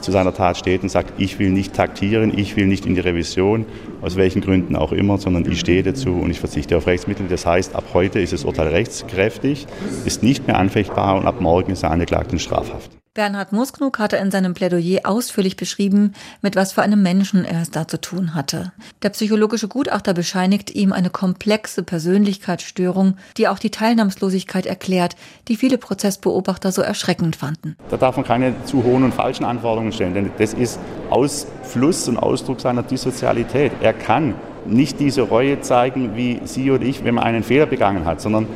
zu 0.00 0.12
seiner 0.12 0.32
Tat 0.32 0.56
steht 0.56 0.82
und 0.82 0.88
sagt, 0.88 1.20
ich 1.20 1.40
will 1.40 1.50
nicht 1.50 1.74
taktieren, 1.74 2.36
ich 2.36 2.56
will 2.56 2.66
nicht 2.66 2.86
in 2.86 2.94
die 2.94 3.00
Revision, 3.00 3.66
aus 4.00 4.16
welchen 4.16 4.40
Gründen 4.40 4.76
auch 4.76 4.92
immer, 4.92 5.18
sondern 5.18 5.50
ich 5.50 5.58
stehe 5.58 5.82
dazu 5.82 6.10
und 6.10 6.30
ich 6.30 6.38
verzichte 6.38 6.76
auf 6.76 6.86
Rechtsmittel. 6.86 7.26
Das 7.28 7.44
heißt, 7.44 7.74
ab 7.74 7.84
heute 7.94 8.20
ist 8.20 8.32
das 8.32 8.44
Urteil 8.44 8.68
rechtskräftig, 8.68 9.66
ist 10.04 10.22
nicht 10.22 10.46
mehr 10.46 10.58
anfechtbar 10.58 11.16
und 11.16 11.26
ab 11.26 11.40
morgen 11.40 11.72
ist 11.72 11.82
der 11.82 11.90
Angeklagte 11.90 12.32
in 12.32 12.38
Strafhaft. 12.38 12.97
Bernhard 13.14 13.52
Musknug 13.52 13.98
hatte 13.98 14.16
in 14.16 14.30
seinem 14.30 14.54
Plädoyer 14.54 15.00
ausführlich 15.04 15.56
beschrieben, 15.56 16.12
mit 16.42 16.56
was 16.56 16.72
für 16.72 16.82
einem 16.82 17.02
Menschen 17.02 17.44
er 17.44 17.62
es 17.62 17.70
da 17.70 17.88
zu 17.88 18.00
tun 18.00 18.34
hatte. 18.34 18.72
Der 19.02 19.10
psychologische 19.10 19.68
Gutachter 19.68 20.14
bescheinigt 20.14 20.74
ihm 20.74 20.92
eine 20.92 21.10
komplexe 21.10 21.82
Persönlichkeitsstörung, 21.82 23.16
die 23.36 23.48
auch 23.48 23.58
die 23.58 23.70
Teilnahmslosigkeit 23.70 24.66
erklärt, 24.66 25.16
die 25.48 25.56
viele 25.56 25.78
Prozessbeobachter 25.78 26.70
so 26.70 26.82
erschreckend 26.82 27.36
fanden. 27.36 27.76
Da 27.90 27.96
darf 27.96 28.16
man 28.16 28.24
keine 28.24 28.54
zu 28.64 28.84
hohen 28.84 29.02
und 29.04 29.14
falschen 29.14 29.44
Anforderungen 29.44 29.92
stellen, 29.92 30.14
denn 30.14 30.30
das 30.38 30.54
ist 30.54 30.78
Ausfluss 31.10 32.08
und 32.08 32.18
Ausdruck 32.18 32.60
seiner 32.60 32.82
Dissozialität. 32.82 33.72
Er 33.80 33.94
kann 33.94 34.34
nicht 34.66 35.00
diese 35.00 35.22
Reue 35.22 35.60
zeigen 35.60 36.14
wie 36.14 36.40
Sie 36.44 36.70
oder 36.70 36.84
ich, 36.84 37.04
wenn 37.04 37.14
man 37.14 37.24
einen 37.24 37.42
Fehler 37.42 37.66
begangen 37.66 38.04
hat, 38.04 38.20
sondern 38.20 38.46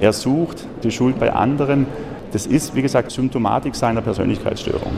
er 0.00 0.12
sucht 0.12 0.64
die 0.82 0.90
Schuld 0.90 1.18
bei 1.18 1.32
anderen 1.32 1.86
das 2.32 2.46
ist, 2.46 2.74
wie 2.74 2.82
gesagt, 2.82 3.10
Symptomatik 3.10 3.74
seiner 3.74 4.02
Persönlichkeitsstörung. 4.02 4.92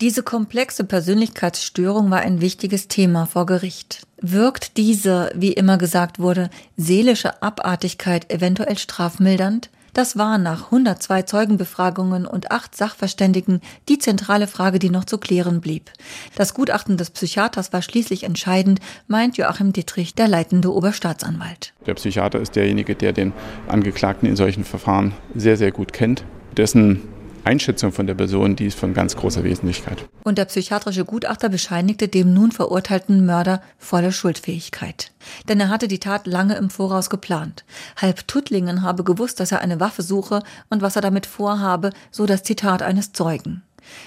Diese 0.00 0.24
komplexe 0.24 0.82
Persönlichkeitsstörung 0.82 2.10
war 2.10 2.20
ein 2.20 2.40
wichtiges 2.40 2.88
Thema 2.88 3.26
vor 3.26 3.46
Gericht. 3.46 4.04
Wirkt 4.20 4.76
diese, 4.76 5.30
wie 5.36 5.52
immer 5.52 5.78
gesagt 5.78 6.18
wurde, 6.18 6.50
seelische 6.76 7.40
Abartigkeit 7.40 8.28
eventuell 8.28 8.78
strafmildernd? 8.78 9.70
Das 9.92 10.16
war 10.16 10.38
nach 10.38 10.72
102 10.72 11.22
Zeugenbefragungen 11.22 12.26
und 12.26 12.50
acht 12.50 12.74
Sachverständigen 12.74 13.60
die 13.88 13.98
zentrale 13.98 14.48
Frage, 14.48 14.80
die 14.80 14.90
noch 14.90 15.04
zu 15.04 15.18
klären 15.18 15.60
blieb. 15.60 15.92
Das 16.34 16.54
Gutachten 16.54 16.96
des 16.96 17.10
Psychiaters 17.10 17.72
war 17.72 17.82
schließlich 17.82 18.24
entscheidend, 18.24 18.80
meint 19.06 19.36
Joachim 19.36 19.72
Dittrich, 19.72 20.16
der 20.16 20.28
leitende 20.28 20.72
Oberstaatsanwalt. 20.72 21.74
Der 21.86 21.94
Psychiater 21.94 22.40
ist 22.40 22.56
derjenige, 22.56 22.96
der 22.96 23.12
den 23.12 23.32
Angeklagten 23.68 24.26
in 24.26 24.34
solchen 24.34 24.64
Verfahren 24.64 25.12
sehr, 25.36 25.56
sehr 25.56 25.70
gut 25.70 25.92
kennt 25.92 26.24
dessen 26.56 27.02
Einschätzung 27.44 27.92
von 27.92 28.06
der 28.06 28.14
Person, 28.14 28.56
die 28.56 28.66
ist 28.66 28.78
von 28.78 28.94
ganz 28.94 29.16
großer 29.16 29.42
Wesentlichkeit. 29.44 30.04
Und 30.22 30.38
der 30.38 30.44
psychiatrische 30.44 31.04
Gutachter 31.04 31.48
bescheinigte 31.48 32.08
dem 32.08 32.32
nun 32.32 32.52
verurteilten 32.52 33.26
Mörder 33.26 33.62
volle 33.78 34.12
Schuldfähigkeit. 34.12 35.10
Denn 35.48 35.58
er 35.58 35.68
hatte 35.68 35.88
die 35.88 35.98
Tat 35.98 36.26
lange 36.26 36.54
im 36.54 36.70
Voraus 36.70 37.10
geplant. 37.10 37.64
Halb 38.00 38.28
Tuttlingen 38.28 38.82
habe 38.82 39.02
gewusst, 39.02 39.40
dass 39.40 39.52
er 39.52 39.60
eine 39.60 39.80
Waffe 39.80 40.02
suche 40.02 40.42
und 40.70 40.82
was 40.82 40.96
er 40.96 41.02
damit 41.02 41.26
vorhabe, 41.26 41.90
so 42.10 42.26
das 42.26 42.42
Zitat 42.42 42.82
eines 42.82 43.12
Zeugen. 43.12 43.62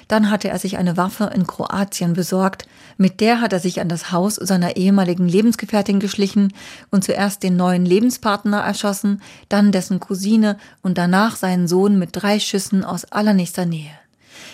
Dann 0.08 0.30
hatte 0.32 0.50
er 0.50 0.60
sich 0.60 0.78
eine 0.78 0.98
Waffe 0.98 1.32
in 1.34 1.48
Kroatien 1.48 2.14
besorgt, 2.14 2.68
mit 2.98 3.20
der 3.20 3.42
hat 3.42 3.54
er 3.54 3.60
sich 3.60 3.82
an 3.82 3.90
das 3.90 4.12
Haus 4.12 4.36
seiner 4.36 4.78
ehemaligen 4.78 5.28
Lebensgefährtin 5.28 6.00
geschlichen 6.00 6.54
und 6.92 7.04
zuerst 7.04 7.44
den 7.44 7.56
neuen 7.56 7.86
Lebenspartner 7.86 8.60
erschossen, 8.60 9.22
dann 9.50 9.72
dessen 9.72 10.00
Cousine 10.00 10.58
und 10.82 10.98
danach 10.98 11.36
seinen 11.36 11.68
Sohn 11.68 12.00
mit 12.00 12.10
drei 12.14 12.40
Schüssen 12.40 12.84
aus 12.84 13.06
allernächster 13.06 13.66
Nähe. 13.66 13.92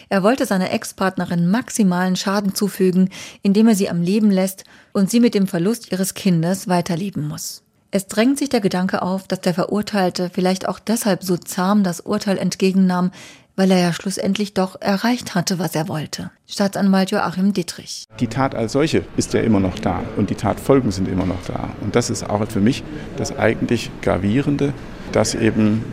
Er 0.10 0.24
wollte 0.24 0.46
seiner 0.46 0.72
Ex-Partnerin 0.72 1.50
maximalen 1.50 2.16
Schaden 2.16 2.54
zufügen, 2.54 3.10
indem 3.44 3.70
er 3.70 3.76
sie 3.76 3.90
am 3.90 4.02
Leben 4.02 4.30
lässt 4.30 4.66
und 4.92 5.10
sie 5.10 5.20
mit 5.20 5.34
dem 5.34 5.48
Verlust 5.48 5.92
ihres 5.92 6.14
Kindes 6.14 6.68
weiterleben 6.68 7.28
muss. 7.28 7.64
Es 7.94 8.08
drängt 8.08 8.40
sich 8.40 8.48
der 8.48 8.62
Gedanke 8.62 9.02
auf, 9.02 9.28
dass 9.28 9.42
der 9.42 9.54
Verurteilte 9.54 10.30
vielleicht 10.34 10.68
auch 10.68 10.80
deshalb 10.80 11.24
so 11.24 11.36
zahm 11.36 11.84
das 11.84 12.00
Urteil 12.00 12.38
entgegennahm, 12.38 13.12
weil 13.56 13.72
er 13.72 13.80
ja 13.80 13.94
schlussendlich 13.94 14.54
doch 14.54 14.80
erreicht 14.82 15.36
hatte, 15.36 15.60
was 15.60 15.76
er 15.76 15.88
wollte. 15.88 16.32
Staatsanwalt 16.48 17.12
Joachim 17.12 17.54
Dietrich. 17.54 18.06
Die 18.20 18.28
Tat 18.28 18.56
als 18.56 18.74
solche 18.74 19.04
ist 19.18 19.34
ja 19.34 19.42
immer 19.42 19.60
noch 19.60 19.78
da 19.80 20.04
und 20.18 20.30
die 20.30 20.36
Tatfolgen 20.36 20.92
sind 20.92 21.08
immer 21.08 21.26
noch 21.26 21.44
da. 21.46 21.70
Und 21.82 21.96
das 21.96 22.10
ist 22.10 22.30
auch 22.30 22.46
für 22.48 22.60
mich 22.60 22.84
das 23.18 23.38
eigentlich 23.38 23.92
Gravierende, 24.02 24.74
dass 25.12 25.36
eben 25.36 25.84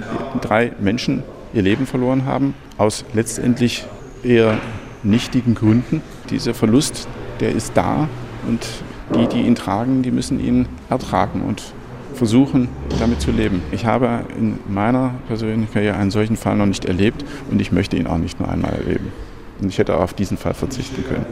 drei 0.41 0.73
Menschen 0.81 1.23
ihr 1.53 1.63
Leben 1.63 1.87
verloren 1.87 2.25
haben, 2.25 2.55
aus 2.77 3.05
letztendlich 3.15 3.85
eher 4.23 4.59
nichtigen 5.03 5.55
Gründen. 5.55 6.03
Dieser 6.31 6.55
Verlust, 6.55 7.09
der 7.41 7.53
ist 7.53 7.73
da 7.77 8.09
und 8.47 8.67
die, 9.15 9.27
die 9.27 9.43
ihn 9.43 9.55
tragen, 9.55 10.03
die 10.03 10.11
müssen 10.11 10.41
ihn 10.41 10.69
ertragen. 10.91 11.43
Und 11.43 11.63
versuchen, 12.19 12.69
damit 12.99 13.21
zu 13.21 13.31
leben. 13.31 13.63
Ich 13.73 13.87
habe 13.87 14.25
in 14.37 14.59
meiner 14.69 15.15
persönlichen 15.29 15.73
Karriere 15.73 15.97
einen 15.97 16.11
solchen 16.11 16.37
Fall 16.37 16.57
noch 16.57 16.67
nicht 16.67 16.85
erlebt 16.85 17.25
und 17.51 17.61
ich 17.61 17.73
möchte 17.73 17.97
ihn 17.97 18.07
auch 18.07 18.19
nicht 18.19 18.41
nur 18.41 18.49
einmal 18.49 18.75
erleben. 18.75 19.13
Und 19.61 19.69
ich 19.69 19.79
hätte 19.79 19.97
auch 19.97 20.03
auf 20.03 20.15
diesen 20.15 20.37
Fall 20.37 20.55
verzichten 20.55 21.05
können. 21.05 21.27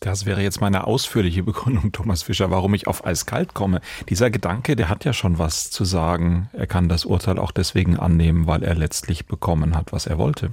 Das 0.00 0.26
wäre 0.26 0.42
jetzt 0.42 0.60
meine 0.60 0.86
ausführliche 0.86 1.42
Begründung, 1.42 1.90
Thomas 1.90 2.22
Fischer, 2.22 2.50
warum 2.50 2.72
ich 2.74 2.86
auf 2.86 3.04
eiskalt 3.04 3.54
komme. 3.54 3.80
Dieser 4.08 4.30
Gedanke, 4.30 4.76
der 4.76 4.88
hat 4.88 5.04
ja 5.04 5.12
schon 5.12 5.38
was 5.38 5.70
zu 5.70 5.84
sagen. 5.84 6.50
Er 6.52 6.68
kann 6.68 6.88
das 6.88 7.04
Urteil 7.04 7.38
auch 7.38 7.50
deswegen 7.50 7.98
annehmen, 7.98 8.46
weil 8.46 8.62
er 8.62 8.76
letztlich 8.76 9.26
bekommen 9.26 9.74
hat, 9.74 9.92
was 9.92 10.06
er 10.06 10.18
wollte. 10.18 10.50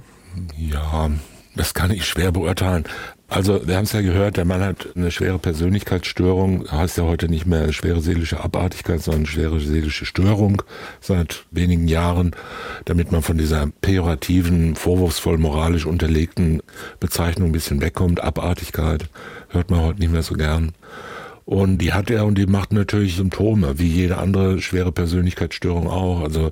Ja, 0.56 1.10
das 1.54 1.74
kann 1.74 1.92
ich 1.92 2.06
schwer 2.06 2.32
beurteilen. 2.32 2.84
Also, 3.28 3.66
wir 3.66 3.76
haben 3.76 3.84
es 3.84 3.92
ja 3.92 4.02
gehört, 4.02 4.36
der 4.36 4.44
Mann 4.44 4.62
hat 4.62 4.88
eine 4.94 5.10
schwere 5.10 5.40
Persönlichkeitsstörung, 5.40 6.70
heißt 6.70 6.96
ja 6.98 7.04
heute 7.04 7.28
nicht 7.28 7.44
mehr 7.44 7.72
schwere 7.72 8.00
seelische 8.00 8.42
Abartigkeit, 8.42 9.02
sondern 9.02 9.26
schwere 9.26 9.58
seelische 9.58 10.06
Störung 10.06 10.62
seit 11.00 11.44
wenigen 11.50 11.88
Jahren, 11.88 12.36
damit 12.84 13.10
man 13.10 13.22
von 13.22 13.36
dieser 13.36 13.66
pejorativen, 13.80 14.76
vorwurfsvoll 14.76 15.38
moralisch 15.38 15.86
unterlegten 15.86 16.62
Bezeichnung 17.00 17.48
ein 17.48 17.52
bisschen 17.52 17.80
wegkommt. 17.80 18.22
Abartigkeit 18.22 19.08
hört 19.48 19.70
man 19.70 19.80
heute 19.80 19.98
nicht 19.98 20.12
mehr 20.12 20.22
so 20.22 20.34
gern. 20.34 20.72
Und 21.46 21.78
die 21.78 21.92
hat 21.92 22.10
er 22.10 22.26
und 22.26 22.36
die 22.36 22.46
macht 22.46 22.72
natürlich 22.72 23.14
Symptome, 23.14 23.78
wie 23.78 23.86
jede 23.86 24.18
andere 24.18 24.60
schwere 24.60 24.90
Persönlichkeitsstörung 24.90 25.86
auch. 25.88 26.20
Also 26.22 26.50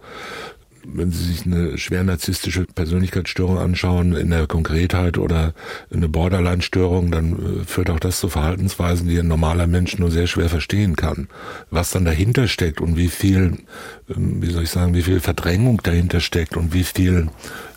wenn 0.87 1.11
Sie 1.11 1.25
sich 1.25 1.47
eine 1.47 1.79
schwer 1.79 2.05
narzisstische 2.05 2.65
Persönlichkeitsstörung 2.65 3.59
anschauen, 3.59 4.15
in 4.15 4.31
der 4.31 4.47
Konkretheit 4.47 5.19
oder 5.19 5.55
eine 5.93 6.09
Borderline-Störung, 6.09 7.11
dann 7.11 7.33
äh, 7.33 7.65
führt 7.65 7.91
auch 7.91 8.01
das 8.01 8.21
zu 8.21 8.29
Verhaltensweisen, 8.29 9.09
die 9.09 9.19
ein 9.19 9.29
normaler 9.29 9.67
Mensch 9.67 9.99
nur 9.99 10.11
sehr 10.11 10.27
schwer 10.27 10.49
verstehen 10.49 10.97
kann. 10.97 11.29
Was 11.71 11.91
dann 11.91 12.05
dahinter 12.05 12.49
steckt 12.49 12.81
und 12.81 12.97
wie 12.97 13.09
viel, 13.09 13.59
ähm, 14.15 14.43
wie 14.43 14.51
soll 14.51 14.65
ich 14.65 14.71
sagen, 14.71 14.95
wie 14.95 15.03
viel 15.03 15.21
Verdrängung 15.21 15.81
dahinter 15.83 16.21
steckt 16.21 16.57
und 16.57 16.73
wie 16.73 16.85
viel 16.85 17.29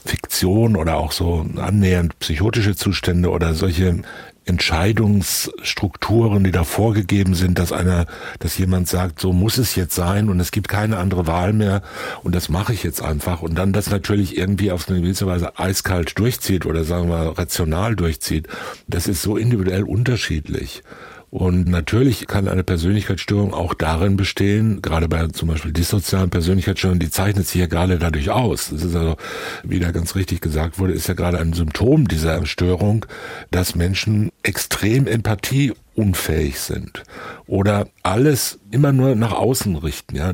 Fiktion 0.05 0.75
oder 0.75 0.97
auch 0.97 1.11
so 1.11 1.45
annähernd 1.57 2.17
psychotische 2.19 2.75
Zustände 2.75 3.29
oder 3.29 3.53
solche 3.53 4.01
Entscheidungsstrukturen, 4.47 6.43
die 6.43 6.51
da 6.51 6.63
vorgegeben 6.63 7.35
sind, 7.35 7.59
dass 7.59 7.71
einer, 7.71 8.05
dass 8.39 8.57
jemand 8.57 8.87
sagt, 8.87 9.19
so 9.19 9.33
muss 9.33 9.57
es 9.57 9.75
jetzt 9.75 9.95
sein 9.95 10.29
und 10.29 10.39
es 10.39 10.51
gibt 10.51 10.67
keine 10.67 10.97
andere 10.97 11.27
Wahl 11.27 11.53
mehr 11.53 11.81
und 12.23 12.33
das 12.33 12.49
mache 12.49 12.73
ich 12.73 12.83
jetzt 12.83 13.01
einfach 13.01 13.41
und 13.41 13.55
dann 13.55 13.73
das 13.73 13.89
natürlich 13.89 14.37
irgendwie 14.37 14.71
auf 14.71 14.89
eine 14.89 15.01
gewisse 15.01 15.27
Weise 15.27 15.59
eiskalt 15.59 16.17
durchzieht 16.17 16.65
oder 16.65 16.83
sagen 16.83 17.09
wir 17.09 17.37
rational 17.37 17.95
durchzieht. 17.95 18.47
Das 18.87 19.07
ist 19.07 19.21
so 19.21 19.37
individuell 19.37 19.83
unterschiedlich. 19.83 20.83
Und 21.29 21.67
natürlich 21.67 22.25
kann 22.25 22.47
eine 22.47 22.63
Persönlichkeitsstörung 22.63 23.53
auch 23.53 23.73
darin 23.73 24.15
bestehen, 24.15 24.81
gerade 24.81 25.09
bei 25.09 25.27
zum 25.27 25.49
Beispiel 25.49 25.73
dissozialen 25.73 26.29
Persönlichkeitsstörungen, 26.29 27.01
die 27.01 27.09
zeichnet 27.09 27.45
sich 27.47 27.59
ja 27.59 27.67
gerade 27.67 27.99
dadurch 27.99 28.29
aus. 28.29 28.69
Das 28.69 28.81
ist 28.81 28.95
also, 28.95 29.17
wie 29.63 29.79
da 29.79 29.91
ganz 29.91 30.15
richtig 30.15 30.39
gesagt 30.39 30.79
wurde, 30.79 30.93
ist 30.93 31.07
ja 31.07 31.15
gerade 31.15 31.37
ein 31.39 31.51
Symptom 31.51 32.07
dieser 32.07 32.45
Störung, 32.45 33.05
dass 33.51 33.75
Menschen 33.75 34.31
extrem 34.41 35.05
empathieunfähig 35.05 36.61
sind 36.61 37.03
oder 37.45 37.87
alles 38.03 38.59
immer 38.71 38.93
nur 38.93 39.15
nach 39.15 39.33
außen 39.33 39.75
richten, 39.75 40.15
ja. 40.15 40.31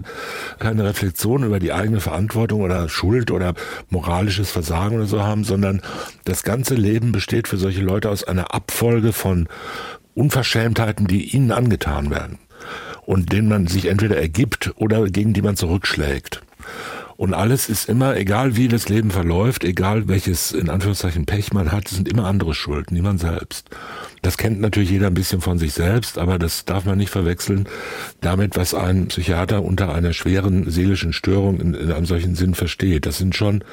Keine 0.59 0.83
Reflexion 0.83 1.43
über 1.43 1.59
die 1.59 1.73
eigene 1.73 2.01
Verantwortung 2.01 2.61
oder 2.61 2.87
Schuld 2.87 3.31
oder 3.31 3.55
moralisches 3.89 4.51
Versagen 4.51 4.97
oder 4.97 5.07
so 5.07 5.23
haben, 5.23 5.43
sondern 5.43 5.81
das 6.25 6.43
ganze 6.43 6.75
Leben 6.75 7.11
besteht 7.11 7.47
für 7.47 7.57
solche 7.57 7.81
Leute 7.81 8.11
aus 8.11 8.23
einer 8.23 8.53
Abfolge 8.53 9.11
von 9.11 9.47
Unverschämtheiten, 10.15 11.07
die 11.07 11.35
ihnen 11.35 11.51
angetan 11.51 12.09
werden 12.09 12.39
und 13.05 13.31
denen 13.31 13.49
man 13.49 13.67
sich 13.67 13.87
entweder 13.87 14.17
ergibt 14.17 14.73
oder 14.77 15.05
gegen 15.09 15.33
die 15.33 15.41
man 15.41 15.55
zurückschlägt. 15.55 16.41
Und 17.15 17.33
alles 17.33 17.69
ist 17.69 17.87
immer, 17.87 18.17
egal 18.17 18.55
wie 18.55 18.67
das 18.67 18.89
Leben 18.89 19.11
verläuft, 19.11 19.63
egal 19.63 20.07
welches 20.07 20.51
in 20.51 20.69
Anführungszeichen 20.69 21.25
Pech 21.25 21.53
man 21.53 21.71
hat, 21.71 21.87
sind 21.87 22.07
immer 22.07 22.25
andere 22.25 22.55
Schulden, 22.55 22.95
niemand 22.95 23.19
selbst. 23.19 23.69
Das 24.23 24.37
kennt 24.37 24.59
natürlich 24.59 24.89
jeder 24.89 25.07
ein 25.07 25.13
bisschen 25.13 25.39
von 25.39 25.59
sich 25.59 25.73
selbst, 25.73 26.17
aber 26.17 26.39
das 26.39 26.65
darf 26.65 26.85
man 26.85 26.97
nicht 26.97 27.11
verwechseln 27.11 27.67
damit, 28.21 28.57
was 28.57 28.73
ein 28.73 29.09
Psychiater 29.09 29.63
unter 29.63 29.93
einer 29.93 30.13
schweren 30.13 30.69
seelischen 30.71 31.13
Störung 31.13 31.59
in, 31.59 31.73
in 31.75 31.91
einem 31.91 32.05
solchen 32.05 32.35
Sinn 32.35 32.55
versteht. 32.55 33.05
Das 33.05 33.19
sind 33.19 33.35
schon 33.35 33.63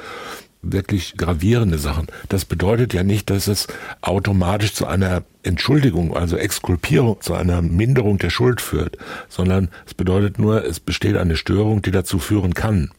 wirklich 0.61 1.15
gravierende 1.17 1.77
Sachen. 1.77 2.07
Das 2.29 2.45
bedeutet 2.45 2.93
ja 2.93 3.03
nicht, 3.03 3.29
dass 3.29 3.47
es 3.47 3.67
automatisch 4.01 4.73
zu 4.73 4.85
einer 4.85 5.23
Entschuldigung, 5.43 6.15
also 6.15 6.37
Exkulpierung, 6.37 7.19
zu 7.21 7.33
einer 7.33 7.61
Minderung 7.61 8.19
der 8.19 8.29
Schuld 8.29 8.61
führt, 8.61 8.97
sondern 9.27 9.69
es 9.87 9.93
bedeutet 9.93 10.37
nur, 10.37 10.63
es 10.63 10.79
besteht 10.79 11.17
eine 11.17 11.35
Störung, 11.35 11.81
die 11.81 11.91
dazu 11.91 12.19
führen 12.19 12.53
kann. 12.53 12.91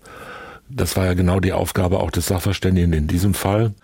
Das 0.68 0.96
war 0.96 1.04
ja 1.04 1.14
genau 1.14 1.38
die 1.38 1.52
Aufgabe 1.52 2.00
auch 2.00 2.10
des 2.10 2.26
Sachverständigen 2.26 2.92
in 2.94 3.06
diesem 3.06 3.34
Fall, 3.34 3.74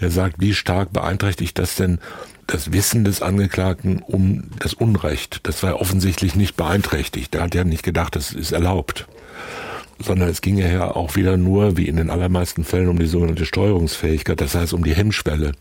der 0.00 0.10
sagt, 0.10 0.36
wie 0.40 0.54
stark 0.54 0.92
beeinträchtigt 0.92 1.58
das 1.58 1.74
denn 1.74 1.98
das 2.46 2.72
Wissen 2.72 3.04
des 3.04 3.20
Angeklagten 3.20 3.98
um 3.98 4.44
das 4.58 4.72
Unrecht. 4.72 5.40
Das 5.42 5.62
war 5.62 5.80
offensichtlich 5.80 6.34
nicht 6.34 6.56
beeinträchtigt. 6.56 7.34
Er 7.34 7.42
hat 7.42 7.54
ja 7.54 7.64
nicht 7.64 7.82
gedacht, 7.82 8.16
das 8.16 8.32
ist 8.32 8.52
erlaubt. 8.52 9.06
Sondern 9.98 10.28
es 10.28 10.40
ging 10.40 10.58
ja 10.58 10.94
auch 10.94 11.16
wieder 11.16 11.36
nur, 11.36 11.76
wie 11.76 11.88
in 11.88 11.96
den 11.96 12.10
allermeisten 12.10 12.64
Fällen, 12.64 12.88
um 12.88 12.98
die 12.98 13.06
sogenannte 13.06 13.46
Steuerungsfähigkeit, 13.46 14.40
das 14.40 14.54
heißt 14.54 14.72
um 14.72 14.84
die 14.84 14.94
Hemmschwelle. 14.94 15.52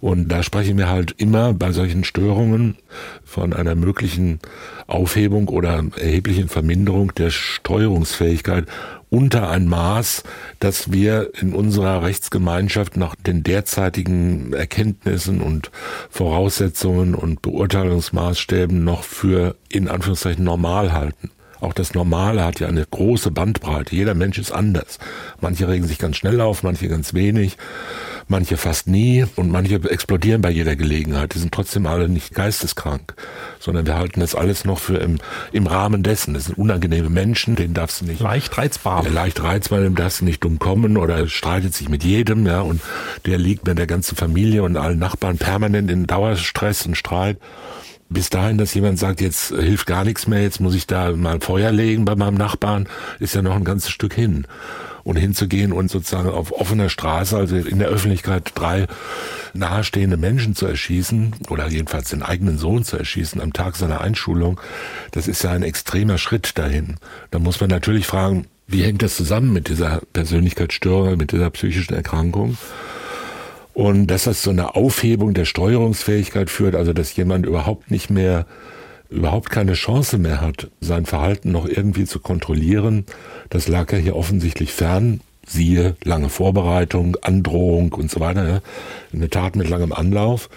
Und 0.00 0.28
da 0.28 0.42
spreche 0.42 0.70
ich 0.70 0.76
mir 0.76 0.88
halt 0.88 1.14
immer 1.18 1.52
bei 1.52 1.72
solchen 1.72 2.04
Störungen 2.04 2.76
von 3.22 3.52
einer 3.52 3.74
möglichen 3.74 4.40
Aufhebung 4.86 5.48
oder 5.48 5.84
erheblichen 5.96 6.48
Verminderung 6.48 7.14
der 7.14 7.30
Steuerungsfähigkeit 7.30 8.64
unter 9.10 9.50
ein 9.50 9.66
Maß, 9.66 10.22
dass 10.58 10.92
wir 10.92 11.32
in 11.38 11.52
unserer 11.52 12.02
Rechtsgemeinschaft 12.02 12.96
nach 12.96 13.14
den 13.14 13.42
derzeitigen 13.42 14.52
Erkenntnissen 14.52 15.42
und 15.42 15.70
Voraussetzungen 16.08 17.14
und 17.14 17.42
Beurteilungsmaßstäben 17.42 18.82
noch 18.82 19.02
für 19.02 19.56
in 19.68 19.88
Anführungszeichen 19.88 20.44
normal 20.44 20.92
halten. 20.92 21.30
Auch 21.60 21.72
das 21.72 21.94
Normale 21.94 22.44
hat 22.44 22.60
ja 22.60 22.68
eine 22.68 22.84
große 22.84 23.30
Bandbreite. 23.30 23.94
Jeder 23.94 24.14
Mensch 24.14 24.38
ist 24.38 24.52
anders. 24.52 24.98
Manche 25.40 25.68
regen 25.68 25.86
sich 25.86 25.98
ganz 25.98 26.16
schnell 26.16 26.40
auf, 26.40 26.62
manche 26.62 26.88
ganz 26.88 27.14
wenig 27.14 27.56
manche 28.30 28.56
fast 28.56 28.86
nie 28.86 29.26
und 29.36 29.50
manche 29.50 29.74
explodieren 29.90 30.40
bei 30.40 30.50
jeder 30.50 30.76
Gelegenheit. 30.76 31.34
Die 31.34 31.38
sind 31.38 31.52
trotzdem 31.52 31.86
alle 31.86 32.08
nicht 32.08 32.32
geisteskrank, 32.32 33.14
sondern 33.58 33.86
wir 33.86 33.96
halten 33.96 34.20
das 34.20 34.34
alles 34.34 34.64
noch 34.64 34.78
für 34.78 34.98
im, 34.98 35.18
im 35.52 35.66
Rahmen 35.66 36.02
dessen. 36.02 36.34
Das 36.34 36.44
sind 36.44 36.56
unangenehme 36.56 37.10
Menschen, 37.10 37.56
denen 37.56 37.74
darfst 37.74 38.00
du 38.00 38.06
nicht... 38.06 38.20
Leicht 38.20 38.56
reizbar. 38.56 39.06
Leicht 39.08 39.42
reizbar, 39.42 39.80
dem 39.80 39.96
darfst 39.96 40.20
du 40.20 40.24
nicht 40.24 40.44
dumm 40.44 40.58
kommen 40.58 40.96
oder 40.96 41.26
streitet 41.26 41.74
sich 41.74 41.88
mit 41.88 42.04
jedem, 42.04 42.46
ja, 42.46 42.60
und 42.60 42.80
der 43.26 43.36
liegt 43.36 43.66
mit 43.66 43.76
der 43.76 43.86
ganzen 43.86 44.16
Familie 44.16 44.62
und 44.62 44.76
allen 44.76 44.98
Nachbarn 44.98 45.36
permanent 45.36 45.90
in 45.90 46.06
Dauerstress 46.06 46.86
und 46.86 46.96
Streit 46.96 47.38
bis 48.10 48.28
dahin, 48.28 48.58
dass 48.58 48.74
jemand 48.74 48.98
sagt, 48.98 49.20
jetzt 49.20 49.48
hilft 49.48 49.86
gar 49.86 50.04
nichts 50.04 50.26
mehr, 50.26 50.42
jetzt 50.42 50.60
muss 50.60 50.74
ich 50.74 50.86
da 50.86 51.12
mal 51.12 51.40
Feuer 51.40 51.70
legen 51.70 52.04
bei 52.04 52.16
meinem 52.16 52.34
Nachbarn, 52.34 52.88
ist 53.20 53.34
ja 53.36 53.42
noch 53.42 53.54
ein 53.54 53.64
ganzes 53.64 53.90
Stück 53.90 54.14
hin 54.14 54.46
und 55.04 55.16
hinzugehen 55.16 55.72
und 55.72 55.90
sozusagen 55.90 56.28
auf 56.28 56.52
offener 56.52 56.88
Straße, 56.88 57.36
also 57.36 57.56
in 57.56 57.78
der 57.78 57.88
Öffentlichkeit, 57.88 58.52
drei 58.54 58.86
nahestehende 59.54 60.16
Menschen 60.16 60.54
zu 60.54 60.66
erschießen 60.66 61.36
oder 61.48 61.68
jedenfalls 61.68 62.10
den 62.10 62.22
eigenen 62.22 62.58
Sohn 62.58 62.84
zu 62.84 62.96
erschießen 62.96 63.40
am 63.40 63.52
Tag 63.52 63.76
seiner 63.76 64.00
Einschulung, 64.00 64.60
das 65.12 65.28
ist 65.28 65.42
ja 65.44 65.52
ein 65.52 65.62
extremer 65.62 66.18
Schritt 66.18 66.58
dahin. 66.58 66.96
Da 67.30 67.38
muss 67.38 67.60
man 67.60 67.70
natürlich 67.70 68.06
fragen, 68.06 68.46
wie 68.66 68.82
hängt 68.82 69.02
das 69.02 69.16
zusammen 69.16 69.52
mit 69.52 69.68
dieser 69.68 70.00
Persönlichkeitsstörung, 70.12 71.16
mit 71.16 71.32
dieser 71.32 71.50
psychischen 71.50 71.94
Erkrankung? 71.94 72.56
Und 73.80 74.08
dass 74.08 74.24
das 74.24 74.42
zu 74.42 74.50
einer 74.50 74.76
Aufhebung 74.76 75.32
der 75.32 75.46
Steuerungsfähigkeit 75.46 76.50
führt, 76.50 76.74
also 76.74 76.92
dass 76.92 77.16
jemand 77.16 77.46
überhaupt 77.46 77.90
nicht 77.90 78.10
mehr 78.10 78.44
überhaupt 79.08 79.48
keine 79.48 79.72
Chance 79.72 80.18
mehr 80.18 80.42
hat, 80.42 80.68
sein 80.82 81.06
Verhalten 81.06 81.50
noch 81.50 81.66
irgendwie 81.66 82.04
zu 82.04 82.20
kontrollieren, 82.20 83.06
das 83.48 83.68
lag 83.68 83.90
ja 83.90 83.96
hier 83.96 84.16
offensichtlich 84.16 84.70
fern. 84.70 85.22
Siehe 85.46 85.96
lange 86.04 86.28
Vorbereitung, 86.28 87.16
Androhung 87.22 87.94
und 87.94 88.10
so 88.10 88.20
weiter. 88.20 88.60
Eine 89.14 89.30
Tat 89.30 89.56
mit 89.56 89.70
langem 89.70 89.94
Anlauf. 89.94 90.50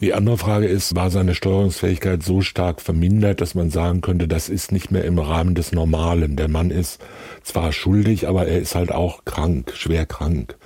Die 0.00 0.14
andere 0.14 0.38
Frage 0.38 0.68
ist, 0.68 0.96
war 0.96 1.10
seine 1.10 1.34
Steuerungsfähigkeit 1.34 2.22
so 2.22 2.40
stark 2.40 2.80
vermindert, 2.80 3.42
dass 3.42 3.54
man 3.54 3.68
sagen 3.68 4.00
könnte, 4.00 4.26
das 4.26 4.48
ist 4.48 4.72
nicht 4.72 4.90
mehr 4.90 5.04
im 5.04 5.18
Rahmen 5.18 5.54
des 5.54 5.72
Normalen. 5.72 6.36
Der 6.36 6.48
Mann 6.48 6.70
ist 6.70 6.98
zwar 7.42 7.72
schuldig, 7.72 8.26
aber 8.26 8.46
er 8.46 8.58
ist 8.58 8.74
halt 8.74 8.90
auch 8.90 9.26
krank, 9.26 9.74
schwer 9.74 10.06
krank. 10.06 10.56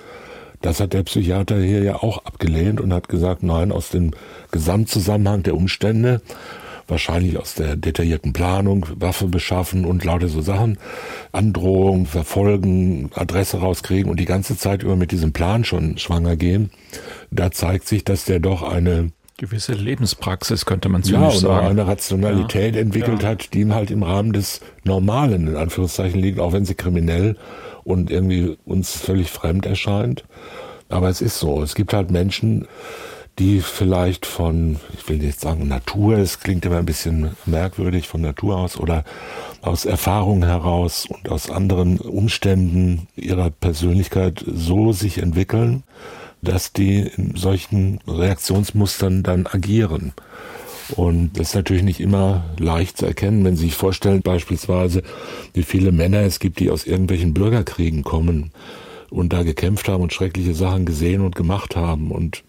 Das 0.63 0.79
hat 0.79 0.93
der 0.93 1.03
Psychiater 1.03 1.59
hier 1.59 1.83
ja 1.83 1.95
auch 1.97 2.25
abgelehnt 2.25 2.79
und 2.79 2.93
hat 2.93 3.09
gesagt, 3.09 3.43
nein, 3.43 3.71
aus 3.73 3.89
dem 3.89 4.11
Gesamtzusammenhang 4.51 5.43
der 5.43 5.55
Umstände 5.55 6.21
wahrscheinlich 6.87 7.37
aus 7.37 7.53
der 7.53 7.75
detaillierten 7.75 8.31
Planung, 8.33 8.85
Waffe 8.95 9.27
beschaffen 9.27 9.85
und 9.85 10.03
lauter 10.05 10.29
so 10.29 10.41
Sachen, 10.41 10.77
Androhung, 11.33 12.05
verfolgen, 12.05 13.11
Adresse 13.13 13.57
rauskriegen 13.57 14.09
und 14.09 14.19
die 14.19 14.25
ganze 14.25 14.57
Zeit 14.57 14.83
über 14.83 14.95
mit 14.95 15.11
diesem 15.11 15.33
Plan 15.33 15.65
schon 15.65 15.97
schwanger 15.97 16.37
gehen. 16.37 16.71
Da 17.29 17.51
zeigt 17.51 17.87
sich, 17.87 18.05
dass 18.05 18.23
der 18.23 18.39
doch 18.39 18.63
eine 18.63 19.11
gewisse 19.37 19.73
Lebenspraxis, 19.73 20.65
könnte 20.65 20.87
man 20.87 21.01
ja, 21.03 21.29
sagen. 21.31 21.67
eine 21.67 21.87
Rationalität 21.87 22.75
ja. 22.75 22.81
entwickelt 22.81 23.23
ja. 23.23 23.29
hat, 23.29 23.53
die 23.53 23.61
ihm 23.61 23.73
halt 23.73 23.91
im 23.91 24.03
Rahmen 24.03 24.31
des 24.31 24.61
Normalen, 24.85 25.47
in 25.47 25.55
Anführungszeichen, 25.57 26.21
liegt, 26.21 26.39
auch 26.39 26.53
wenn 26.53 26.65
sie 26.65 26.75
kriminell 26.75 27.35
und 27.83 28.11
irgendwie 28.11 28.57
uns 28.65 28.95
völlig 28.95 29.29
fremd 29.29 29.65
erscheint. 29.65 30.23
Aber 30.89 31.09
es 31.09 31.21
ist 31.21 31.39
so. 31.39 31.61
Es 31.61 31.75
gibt 31.75 31.93
halt 31.93 32.11
Menschen, 32.11 32.67
die 33.39 33.61
vielleicht 33.61 34.25
von, 34.25 34.79
ich 34.95 35.09
will 35.09 35.17
nicht 35.17 35.39
sagen 35.39 35.67
Natur, 35.67 36.17
es 36.17 36.39
klingt 36.39 36.65
immer 36.65 36.77
ein 36.77 36.85
bisschen 36.85 37.35
merkwürdig 37.45 38.07
von 38.07 38.21
Natur 38.21 38.57
aus 38.57 38.77
oder 38.79 39.03
aus 39.61 39.85
Erfahrung 39.85 40.43
heraus 40.43 41.07
und 41.07 41.29
aus 41.29 41.49
anderen 41.49 41.97
Umständen 41.99 43.07
ihrer 43.15 43.49
Persönlichkeit 43.49 44.43
so 44.45 44.91
sich 44.91 45.17
entwickeln, 45.17 45.83
dass 46.43 46.73
die 46.73 46.99
in 46.99 47.35
solchen 47.35 47.99
Reaktionsmustern 48.07 49.23
dann 49.23 49.47
agieren. 49.47 50.13
Und 50.95 51.39
das 51.39 51.49
ist 51.49 51.55
natürlich 51.55 51.83
nicht 51.83 51.99
immer 51.99 52.43
leicht 52.59 52.97
zu 52.97 53.05
erkennen, 53.05 53.43
wenn 53.43 53.55
Sie 53.55 53.65
sich 53.65 53.75
vorstellen, 53.75 54.21
beispielsweise, 54.21 55.01
wie 55.53 55.63
viele 55.63 55.91
Männer 55.91 56.21
es 56.21 56.39
gibt, 56.39 56.59
die 56.59 56.69
aus 56.69 56.85
irgendwelchen 56.85 57.33
Bürgerkriegen 57.33 58.03
kommen 58.03 58.51
und 59.09 59.33
da 59.33 59.43
gekämpft 59.43 59.87
haben 59.87 60.03
und 60.03 60.13
schreckliche 60.13 60.53
Sachen 60.53 60.85
gesehen 60.85 61.21
und 61.21 61.35
gemacht 61.35 61.75
haben 61.75 62.11
und 62.11 62.43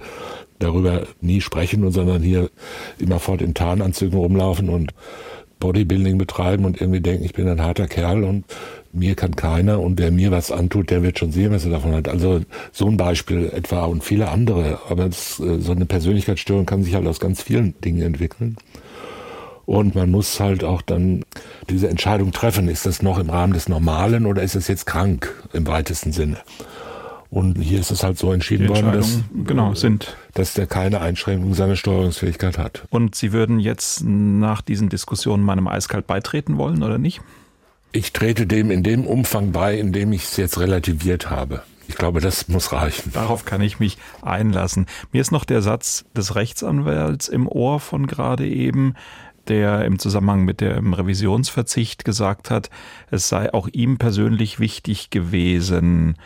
darüber 0.59 1.07
nie 1.21 1.41
sprechen, 1.41 1.91
sondern 1.91 2.23
hier 2.23 2.51
immerfort 2.99 3.43
in 3.43 3.55
Tarnanzügen 3.55 4.19
rumlaufen 4.19 4.69
und 4.69 4.93
Bodybuilding 5.61 6.19
betreiben 6.19 6.65
und 6.65 6.81
irgendwie 6.81 7.01
denken, 7.01 7.25
ich 7.25 7.33
bin 7.33 7.49
ein 7.49 7.63
harter 7.63 7.87
Kerl 7.87 8.25
und 8.25 8.45
mir 8.95 9.15
kann 9.15 9.37
keiner 9.37 9.81
und 9.81 9.99
wer 9.99 10.11
mir 10.11 10.31
was 10.31 10.51
antut, 10.51 10.91
der 10.91 11.03
wird 11.03 11.19
schon 11.19 11.33
sehen, 11.33 11.53
was 11.53 11.65
er 11.65 11.73
davon 11.73 11.95
hat. 11.95 12.09
Also 12.09 12.41
so 12.73 12.87
ein 12.87 12.97
Beispiel 12.97 13.51
etwa 13.53 13.85
und 13.85 14.05
viele 14.05 14.29
andere. 14.29 14.81
Aber 14.89 15.07
das, 15.07 15.41
äh, 15.41 15.61
so 15.61 15.73
eine 15.73 15.87
Persönlichkeitsstörung 15.87 16.67
kann 16.67 16.83
sich 16.83 16.95
halt 16.95 17.07
aus 17.07 17.21
ganz 17.21 17.43
vielen 17.43 17.75
Dingen 17.81 18.03
entwickeln. 18.03 18.57
Und 19.67 19.95
man 19.95 20.11
muss 20.11 20.41
halt 20.41 20.63
auch 20.63 20.83
dann 20.83 21.25
diese 21.71 21.89
Entscheidung 21.89 22.33
treffen, 22.33 22.69
ist 22.69 22.85
das 22.87 23.03
noch 23.03 23.19
im 23.19 23.31
Rahmen 23.31 23.55
des 23.55 23.69
Normalen 23.69 24.27
oder 24.27 24.43
ist 24.43 24.57
es 24.57 24.69
jetzt 24.69 24.85
krank 24.85 25.33
im 25.53 25.67
weitesten 25.67 26.13
Sinne? 26.13 26.39
Und 27.31 27.59
hier 27.61 27.81
ist 27.81 27.91
es 27.91 28.05
halt 28.05 28.17
so 28.17 28.33
entschieden 28.33 28.69
worden, 28.69 28.93
dass, 28.93 29.19
genau, 29.45 29.75
sind. 29.75 30.17
dass 30.35 30.55
der 30.55 30.69
keine 30.69 31.01
Einschränkung 31.01 31.55
seiner 31.55 31.75
Steuerungsfähigkeit 31.75 32.59
hat. 32.59 32.85
Und 32.91 33.17
Sie 33.17 33.33
würden 33.33 33.59
jetzt 33.59 34.05
nach 34.05 34.61
diesen 34.61 34.89
Diskussionen 34.89 35.43
meinem 35.43 35.67
Eiskalt 35.67 36.07
beitreten 36.07 36.59
wollen 36.59 36.85
oder 36.85 36.99
nicht? 36.99 37.23
Ich 37.97 38.13
trete 38.13 38.49
dem 38.49 38.73
in 38.73 38.83
dem 38.83 39.07
Umfang 39.07 39.53
bei, 39.53 39.79
in 39.79 39.93
dem 39.93 40.11
ich 40.13 40.25
es 40.25 40.37
jetzt 40.37 40.59
relativiert 40.59 41.31
habe. 41.31 41.63
Ich 41.87 41.95
glaube, 41.95 42.21
das 42.21 42.49
muss 42.49 42.73
reichen. 42.73 43.13
Darauf 43.13 43.45
kann 43.45 43.61
ich 43.61 43.79
mich 43.79 43.99
einlassen. 44.21 44.87
Mir 45.13 45.21
ist 45.21 45.31
noch 45.31 45.45
der 45.45 45.63
Satz 45.63 46.05
des 46.13 46.35
Rechtsanwalts 46.35 47.29
im 47.29 47.47
Ohr 47.47 47.79
von 47.79 48.09
gerade 48.09 48.49
eben, 48.49 48.95
der 49.47 49.85
im 49.85 50.01
Zusammenhang 50.01 50.45
mit 50.45 50.61
dem 50.61 50.93
Revisionsverzicht 50.93 52.05
gesagt 52.05 52.51
hat, 52.51 52.69
es 53.13 53.29
sei 53.29 53.55
auch 53.55 53.69
ihm 53.69 53.97
persönlich 53.97 54.59
wichtig 54.59 55.11
gewesen, 55.11 56.17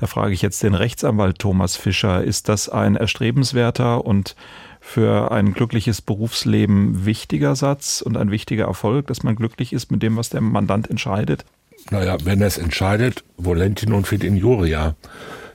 da 0.00 0.06
frage 0.06 0.32
ich 0.32 0.40
jetzt 0.40 0.62
den 0.62 0.74
Rechtsanwalt 0.74 1.38
Thomas 1.38 1.76
Fischer, 1.76 2.24
ist 2.24 2.48
das 2.48 2.70
ein 2.70 2.96
erstrebenswerter 2.96 4.06
und 4.06 4.34
für 4.80 5.30
ein 5.30 5.52
glückliches 5.52 6.02
Berufsleben 6.02 7.04
wichtiger 7.04 7.54
Satz 7.54 8.00
und 8.00 8.16
ein 8.16 8.30
wichtiger 8.30 8.64
Erfolg, 8.64 9.06
dass 9.06 9.22
man 9.22 9.36
glücklich 9.36 9.72
ist 9.72 9.90
mit 9.92 10.02
dem, 10.02 10.16
was 10.16 10.30
der 10.30 10.40
Mandant 10.40 10.90
entscheidet? 10.90 11.44
Naja, 11.90 12.16
wenn 12.24 12.40
er 12.40 12.48
es 12.48 12.58
entscheidet, 12.58 13.24
volentin 13.36 13.92
und 13.92 14.06
fit 14.06 14.24
injuria, 14.24 14.96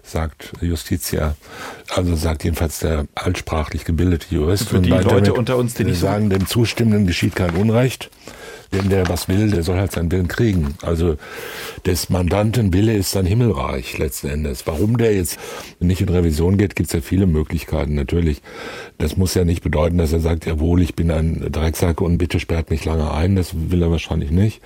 sagt 0.03 0.53
Justitia. 0.61 1.35
Also 1.89 2.15
sagt 2.15 2.43
jedenfalls 2.43 2.79
der 2.79 3.07
altsprachlich 3.15 3.85
gebildete 3.85 4.33
Jurist. 4.33 4.69
Für 4.69 4.79
die 4.79 4.89
Leute 4.89 5.33
unter 5.33 5.57
uns, 5.57 5.73
die 5.73 5.83
nicht 5.83 5.99
sagen, 5.99 6.29
dem 6.29 6.47
Zustimmenden 6.47 7.07
geschieht 7.07 7.35
kein 7.35 7.55
Unrecht. 7.55 8.09
Wenn 8.71 8.89
der 8.89 9.07
was 9.09 9.27
will, 9.27 9.51
der 9.51 9.63
soll 9.63 9.77
halt 9.77 9.91
seinen 9.91 10.11
Willen 10.11 10.27
kriegen. 10.27 10.75
Also 10.81 11.17
des 11.85 12.09
Mandanten 12.09 12.73
Wille 12.73 12.95
ist 12.95 13.11
sein 13.11 13.25
Himmelreich 13.25 13.97
letzten 13.97 14.27
Endes. 14.27 14.67
Warum 14.67 14.97
der 14.97 15.15
jetzt 15.15 15.39
nicht 15.79 16.01
in 16.01 16.09
Revision 16.09 16.57
geht, 16.57 16.75
gibt 16.75 16.87
es 16.87 16.93
ja 16.93 17.01
viele 17.01 17.27
Möglichkeiten 17.27 17.95
natürlich. 17.95 18.41
Das 18.97 19.17
muss 19.17 19.33
ja 19.33 19.45
nicht 19.45 19.63
bedeuten, 19.63 19.97
dass 19.97 20.13
er 20.13 20.19
sagt, 20.19 20.45
jawohl, 20.45 20.81
ich 20.81 20.95
bin 20.95 21.11
ein 21.11 21.47
Drecksack 21.51 22.01
und 22.01 22.17
bitte 22.17 22.39
sperrt 22.39 22.69
mich 22.69 22.85
lange 22.85 23.11
ein. 23.11 23.35
Das 23.35 23.53
will 23.53 23.81
er 23.81 23.91
wahrscheinlich 23.91 24.31
nicht. 24.31 24.61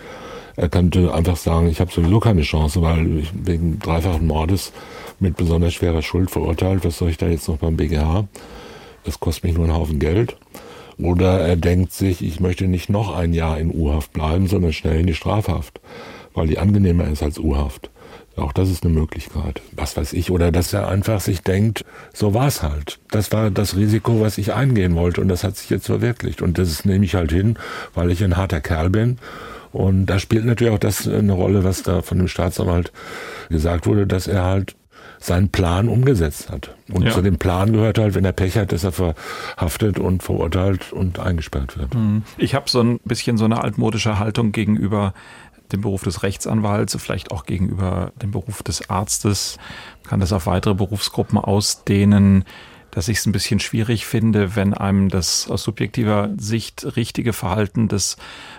Er 0.56 0.68
könnte 0.68 1.14
einfach 1.14 1.38
sagen, 1.38 1.70
ich 1.70 1.80
habe 1.80 1.92
sowieso 1.92 2.20
keine 2.20 2.42
Chance, 2.42 2.82
weil 2.82 3.20
ich 3.20 3.32
wegen 3.34 3.80
dreifachen 3.80 4.28
Mordes 4.28 4.74
mit 5.20 5.38
besonders 5.38 5.74
schwerer 5.74 6.02
Schuld 6.02 6.30
verurteilt. 6.32 6.84
Was 6.84 6.98
soll 6.98 7.10
ich 7.10 7.18
da 7.18 7.28
jetzt 7.28 7.48
noch 7.48 7.58
beim 7.58 7.78
BGH? 7.78 8.28
Das 9.06 9.20
kostet 9.20 9.46
mich 9.46 9.54
nur 9.54 9.64
einen 9.64 9.74
Haufen 9.74 10.00
Geld. 10.00 10.36
Oder 11.00 11.40
er 11.40 11.56
denkt 11.56 11.94
sich, 11.94 12.22
ich 12.22 12.40
möchte 12.40 12.68
nicht 12.68 12.90
noch 12.90 13.16
ein 13.16 13.34
Jahr 13.34 13.58
in 13.58 13.74
U-Haft 13.74 14.12
bleiben, 14.14 14.48
sondern 14.48 14.74
schnell 14.74 15.00
in 15.00 15.08
die 15.08 15.14
Strafhaft. 15.16 15.80
weil 16.34 16.48
die 16.48 16.60
angenehmer 16.60 17.08
ist 17.08 17.24
als 17.24 17.40
U-Haft. 17.40 17.90
Auch 18.38 18.54
das 18.54 18.70
ist 18.70 18.86
eine 18.86 18.94
Möglichkeit. 18.94 19.62
Was 19.74 19.98
weiß 19.98 20.14
ich. 20.14 20.32
Oder 20.32 20.52
dass 20.52 20.72
er 20.74 20.88
einfach 20.88 21.20
sich 21.20 21.42
denkt, 21.42 21.84
so 22.14 22.34
war's 22.34 22.64
halt. 22.64 23.00
Das 23.12 23.32
war 23.32 23.52
das 23.52 23.76
Risiko, 23.76 24.22
was 24.22 24.38
ich 24.38 24.54
eingehen 24.54 24.96
wollte. 24.96 25.22
Und 25.22 25.28
das 25.28 25.44
hat 25.44 25.58
sich 25.58 25.70
jetzt 25.70 25.88
verwirklicht. 25.88 26.42
Und 26.42 26.58
das 26.58 26.86
nehme 26.86 27.04
ich 27.04 27.16
halt 27.16 27.32
hin, 27.32 27.58
weil 27.94 28.12
ich 28.12 28.24
ein 28.24 28.38
harter 28.38 28.62
Kerl 28.62 28.90
bin. 28.90 29.18
Und 29.72 30.06
da 30.06 30.20
spielt 30.20 30.46
natürlich 30.46 30.74
auch 30.74 30.80
das 30.80 31.08
eine 31.08 31.34
Rolle, 31.34 31.64
was 31.64 31.84
da 31.84 32.02
von 32.02 32.18
dem 32.18 32.28
Staatsanwalt 32.28 32.92
gesagt 33.50 33.86
wurde, 33.86 34.08
dass 34.08 34.28
er 34.28 34.44
halt 34.44 34.76
seinen 35.20 35.50
Plan 35.50 35.90
umgesetzt 35.90 36.50
hat. 36.50 36.76
Und 36.92 37.04
ja. 37.04 37.12
zu 37.12 37.22
dem 37.22 37.38
Plan 37.38 37.74
gehört 37.74 37.98
halt, 38.00 38.16
wenn 38.16 38.26
er 38.26 38.32
Pech 38.32 38.58
hat, 38.58 38.72
dass 38.72 38.84
er 38.84 38.94
verhaftet 38.94 40.00
und 40.00 40.24
verurteilt 40.24 40.94
und 40.94 41.20
eingesperrt 41.20 41.78
wird. 41.78 41.94
Mhm. 41.94 42.24
Ich 42.38 42.56
habe 42.56 42.70
so 42.70 42.82
ein 42.82 43.00
bisschen 43.04 43.38
so 43.38 43.46
eine 43.46 43.62
altmodische 43.62 44.18
Haltung 44.18 44.52
gegenüber 44.52 45.14
dem 45.72 45.82
Beruf 45.82 46.04
des 46.04 46.24
Rechtsanwalts, 46.24 46.96
vielleicht 47.00 47.32
auch 47.32 47.46
gegenüber 47.46 48.12
dem 48.22 48.32
Beruf 48.32 48.64
des 48.64 48.90
Arztes, 48.90 49.58
kann 50.08 50.20
das 50.20 50.34
auf 50.34 50.48
weitere 50.48 50.74
Berufsgruppen 50.74 51.38
ausdehnen, 51.38 52.44
dass 52.92 53.08
ich 53.08 53.20
es 53.20 53.26
ein 53.26 53.32
bisschen 53.32 53.60
schwierig 53.60 54.06
finde, 54.06 54.56
wenn 54.56 54.74
einem 54.74 55.10
das 55.10 55.50
aus 55.50 55.64
subjektiver 55.64 56.30
Sicht 56.38 56.96
richtige 56.96 57.34
Verhalten 57.34 57.88
des 57.88 58.18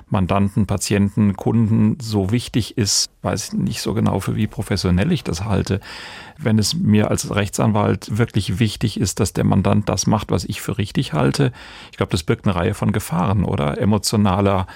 Mandanten, 0.09 0.67
Patienten, 0.67 1.37
Kunden 1.37 1.99
so 2.01 2.31
wichtig 2.31 2.77
ist, 2.77 3.11
weiß 3.23 3.49
ich 3.49 3.53
nicht 3.55 3.81
so 3.81 3.95
genau, 3.95 4.21
für 4.21 4.37
wie 4.37 4.47
professionell 4.47 5.13
ich 5.13 5.25
das 5.25 5.45
halte. 5.45 5.81
Wenn 6.39 6.59
es 6.59 6.75
mir 6.75 7.11
als 7.11 7.35
Rechtsanwalt 7.35 8.19
wirklich 8.19 8.59
wichtig 8.59 8.99
ist, 8.99 9.21
dass 9.21 9.33
der 9.33 9.45
Mandant 9.45 9.89
das 9.89 10.07
macht, 10.07 10.31
was 10.31 10.45
ich 10.45 10.61
für 10.61 10.79
richtig 10.79 11.13
halte, 11.13 11.53
ich 11.91 11.97
glaube, 11.97 12.13
das 12.13 12.23
birgt 12.23 12.47
eine 12.47 12.57
Reihe 12.57 12.75
von 12.75 12.93
Gefahren, 12.93 13.45
oder? 13.45 13.79
Emotionaler 13.79 14.67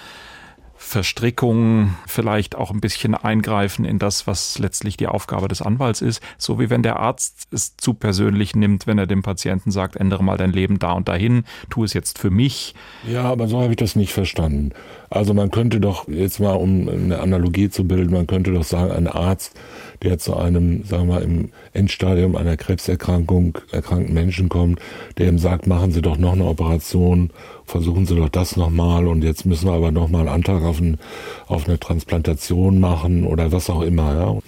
Verstrickungen, 0.77 1.97
vielleicht 2.07 2.57
auch 2.57 2.71
ein 2.71 2.81
bisschen 2.81 3.15
eingreifen 3.15 3.85
in 3.85 3.99
das, 3.99 4.27
was 4.27 4.59
letztlich 4.59 4.97
die 4.97 5.07
Aufgabe 5.07 5.49
des 5.49 5.63
Anwalts 5.63 6.03
ist. 6.03 6.21
So 6.37 6.59
wie 6.59 6.71
wenn 6.71 6.83
der 6.83 6.99
Arzt 6.99 7.49
es 7.51 7.77
zu 7.77 7.95
persönlich 7.95 8.55
nimmt, 8.55 8.87
wenn 8.87 8.99
er 8.99 9.07
dem 9.07 9.23
Patienten 9.23 9.71
sagt, 9.71 9.97
ändere 9.97 10.23
mal 10.23 10.37
dein 10.37 10.53
Leben 10.53 10.79
da 10.79 10.93
und 10.93 11.09
dahin, 11.09 11.45
tu 11.71 11.85
es 11.85 11.95
jetzt 11.95 12.19
für 12.19 12.31
mich. 12.31 12.75
Ja, 13.09 13.23
aber 13.25 13.49
so 13.49 13.61
habe 13.61 13.73
ich 13.73 13.77
das 13.77 13.97
nicht 13.97 14.13
verstanden. 14.13 14.71
Also 15.11 15.33
man 15.33 15.51
könnte 15.51 15.81
doch 15.81 16.09
jetzt 16.09 16.41
mal, 16.41 16.55
um 16.55 16.89
eine 16.89 17.21
Analogie 17.21 17.71
zu 17.71 17.87
bilden, 17.87 18.13
man 18.13 18.27
könnte 18.27 18.53
doch 18.53 18.65
sagen, 18.65 18.91
ein 18.91 19.07
Arzt, 19.07 19.59
der 20.03 20.19
zu 20.19 20.37
einem, 20.37 20.85
sagen 20.85 21.09
wir 21.09 21.15
mal, 21.15 21.23
im 21.23 21.51
Endstadium 21.73 22.37
einer 22.37 22.57
Krebserkrankung 22.57 23.59
erkrankten 23.73 24.15
Menschen 24.15 24.49
kommt, 24.49 24.81
der 25.19 25.29
ihm 25.29 25.39
sagt, 25.39 25.67
machen 25.67 25.93
Sie 25.93 26.03
doch 26.03 26.19
noch 26.19 26.33
eine 26.33 26.45
Operation 26.45 27.31
versuchen 27.67 28.07
Sie 28.07 28.15
doch 28.15 28.29
das 28.29 28.57
nochmal 28.57 29.07
und 29.07 29.23
jetzt 29.25 29.47
müssen 29.47 29.67
wir 29.67 29.73
aber 29.73 29.91
nochmal 29.91 30.23
einen 30.23 30.37
Antrag 30.37 30.63
auf, 30.63 30.81
ein, 30.81 30.99
auf 31.47 31.67
eine 31.67 31.79
Transplantation 31.79 32.81
machen 32.81 33.25
oder 33.25 33.53
was 33.53 33.71
auch 33.71 33.83
immer. 33.83 34.15
Ja. 34.15 34.39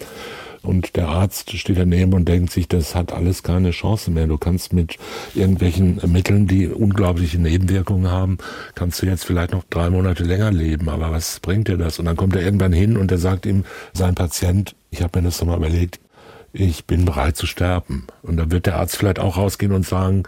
Und 0.62 0.96
der 0.96 1.08
Arzt 1.08 1.56
steht 1.56 1.78
daneben 1.78 2.12
und 2.12 2.26
denkt 2.26 2.50
sich, 2.50 2.66
das 2.66 2.96
hat 2.96 3.12
alles 3.12 3.44
keine 3.44 3.70
Chance 3.70 4.10
mehr. 4.10 4.26
Du 4.26 4.36
kannst 4.36 4.72
mit 4.72 4.96
irgendwelchen 5.34 6.00
Mitteln, 6.06 6.48
die 6.48 6.66
unglaubliche 6.66 7.38
Nebenwirkungen 7.38 8.10
haben, 8.10 8.38
kannst 8.74 9.00
du 9.00 9.06
jetzt 9.06 9.24
vielleicht 9.24 9.52
noch 9.52 9.62
drei 9.70 9.90
Monate 9.90 10.24
länger 10.24 10.50
leben. 10.50 10.88
Aber 10.88 11.12
was 11.12 11.38
bringt 11.38 11.68
dir 11.68 11.76
das? 11.76 12.00
Und 12.00 12.06
dann 12.06 12.16
kommt 12.16 12.34
er 12.34 12.42
irgendwann 12.42 12.72
hin 12.72 12.96
und 12.96 13.12
er 13.12 13.18
sagt 13.18 13.46
ihm, 13.46 13.64
sein 13.92 14.16
Patient, 14.16 14.74
ich 14.96 15.02
habe 15.02 15.20
mir 15.20 15.26
das 15.26 15.40
nochmal 15.40 15.58
überlegt, 15.58 16.00
ich 16.52 16.86
bin 16.86 17.04
bereit 17.04 17.36
zu 17.36 17.46
sterben. 17.46 18.06
Und 18.22 18.38
dann 18.38 18.50
wird 18.50 18.66
der 18.66 18.76
Arzt 18.76 18.96
vielleicht 18.96 19.18
auch 19.18 19.36
rausgehen 19.36 19.72
und 19.72 19.86
sagen, 19.86 20.22